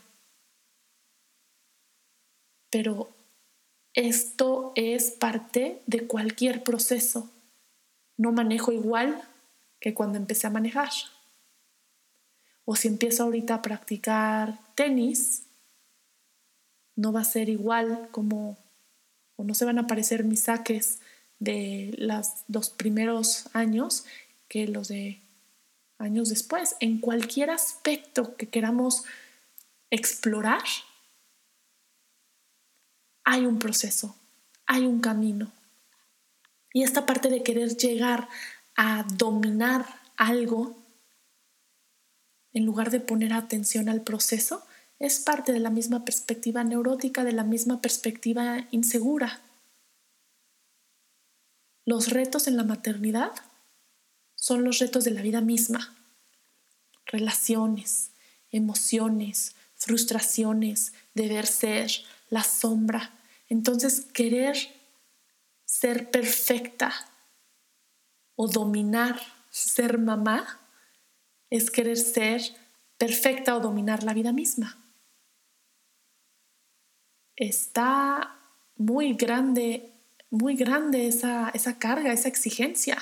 Pero 2.70 3.10
esto 3.94 4.72
es 4.76 5.10
parte 5.10 5.82
de 5.86 6.06
cualquier 6.06 6.62
proceso. 6.62 7.28
No 8.16 8.32
manejo 8.32 8.72
igual 8.72 9.22
que 9.80 9.92
cuando 9.92 10.16
empecé 10.18 10.46
a 10.46 10.50
manejar. 10.50 10.90
O 12.64 12.76
si 12.76 12.88
empiezo 12.88 13.24
ahorita 13.24 13.54
a 13.54 13.62
practicar 13.62 14.58
tenis, 14.74 15.44
no 16.94 17.12
va 17.12 17.20
a 17.20 17.24
ser 17.24 17.48
igual 17.48 18.08
como, 18.10 18.56
o 19.36 19.44
no 19.44 19.54
se 19.54 19.64
van 19.64 19.78
a 19.78 19.86
parecer 19.86 20.24
mis 20.24 20.40
saques 20.40 21.00
de 21.38 21.94
los 22.48 22.70
primeros 22.70 23.48
años 23.52 24.04
que 24.48 24.66
los 24.66 24.88
de 24.88 25.20
años 25.98 26.28
después. 26.28 26.76
En 26.80 27.00
cualquier 27.00 27.50
aspecto 27.50 28.36
que 28.36 28.48
queramos 28.48 29.04
explorar, 29.90 30.62
hay 33.24 33.44
un 33.44 33.58
proceso, 33.58 34.16
hay 34.66 34.86
un 34.86 35.00
camino. 35.00 35.52
Y 36.72 36.82
esta 36.82 37.06
parte 37.06 37.28
de 37.28 37.42
querer 37.42 37.76
llegar 37.76 38.28
a 38.76 39.06
dominar 39.14 39.86
algo, 40.16 40.76
en 42.52 42.64
lugar 42.64 42.90
de 42.90 43.00
poner 43.00 43.32
atención 43.32 43.88
al 43.88 44.02
proceso, 44.02 44.62
es 44.98 45.20
parte 45.20 45.52
de 45.52 45.60
la 45.60 45.70
misma 45.70 46.04
perspectiva 46.04 46.64
neurótica, 46.64 47.24
de 47.24 47.32
la 47.32 47.44
misma 47.44 47.80
perspectiva 47.80 48.66
insegura. 48.70 49.40
Los 51.86 52.10
retos 52.10 52.46
en 52.46 52.58
la 52.58 52.64
maternidad 52.64 53.32
son 54.34 54.62
los 54.62 54.78
retos 54.80 55.04
de 55.04 55.12
la 55.12 55.22
vida 55.22 55.40
misma. 55.40 55.96
Relaciones, 57.06 58.10
emociones, 58.50 59.56
frustraciones, 59.76 60.92
deber 61.14 61.46
ser, 61.46 61.90
la 62.28 62.42
sombra, 62.42 63.16
entonces, 63.48 64.00
querer 64.12 64.56
ser 65.64 66.10
perfecta 66.10 66.92
o 68.34 68.48
dominar 68.48 69.20
ser 69.50 69.98
mamá 69.98 70.60
es 71.48 71.70
querer 71.70 71.96
ser 71.96 72.42
perfecta 72.98 73.56
o 73.56 73.60
dominar 73.60 74.02
la 74.02 74.14
vida 74.14 74.32
misma. 74.32 74.76
Está 77.36 78.36
muy 78.76 79.14
grande, 79.14 79.92
muy 80.30 80.56
grande 80.56 81.08
esa, 81.08 81.50
esa 81.50 81.78
carga, 81.78 82.12
esa 82.12 82.28
exigencia. 82.28 82.98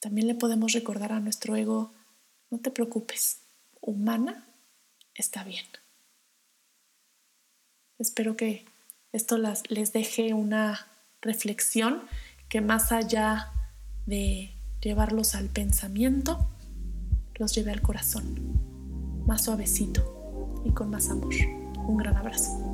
También 0.00 0.26
le 0.26 0.34
podemos 0.34 0.72
recordar 0.72 1.12
a 1.12 1.20
nuestro 1.20 1.56
ego, 1.56 1.92
no 2.50 2.58
te 2.58 2.70
preocupes, 2.70 3.38
humana 3.80 4.46
está 5.14 5.44
bien. 5.44 5.64
Espero 7.98 8.36
que 8.36 8.66
esto 9.12 9.38
les 9.68 9.92
deje 9.92 10.34
una 10.34 10.86
reflexión 11.22 12.02
que 12.48 12.60
más 12.60 12.92
allá 12.92 13.52
de 14.06 14.52
llevarlos 14.80 15.34
al 15.34 15.48
pensamiento, 15.48 16.46
los 17.36 17.54
lleve 17.54 17.72
al 17.72 17.80
corazón, 17.80 19.24
más 19.26 19.44
suavecito 19.44 20.62
y 20.64 20.70
con 20.70 20.90
más 20.90 21.08
amor. 21.08 21.34
Un 21.86 21.96
gran 21.96 22.16
abrazo. 22.16 22.73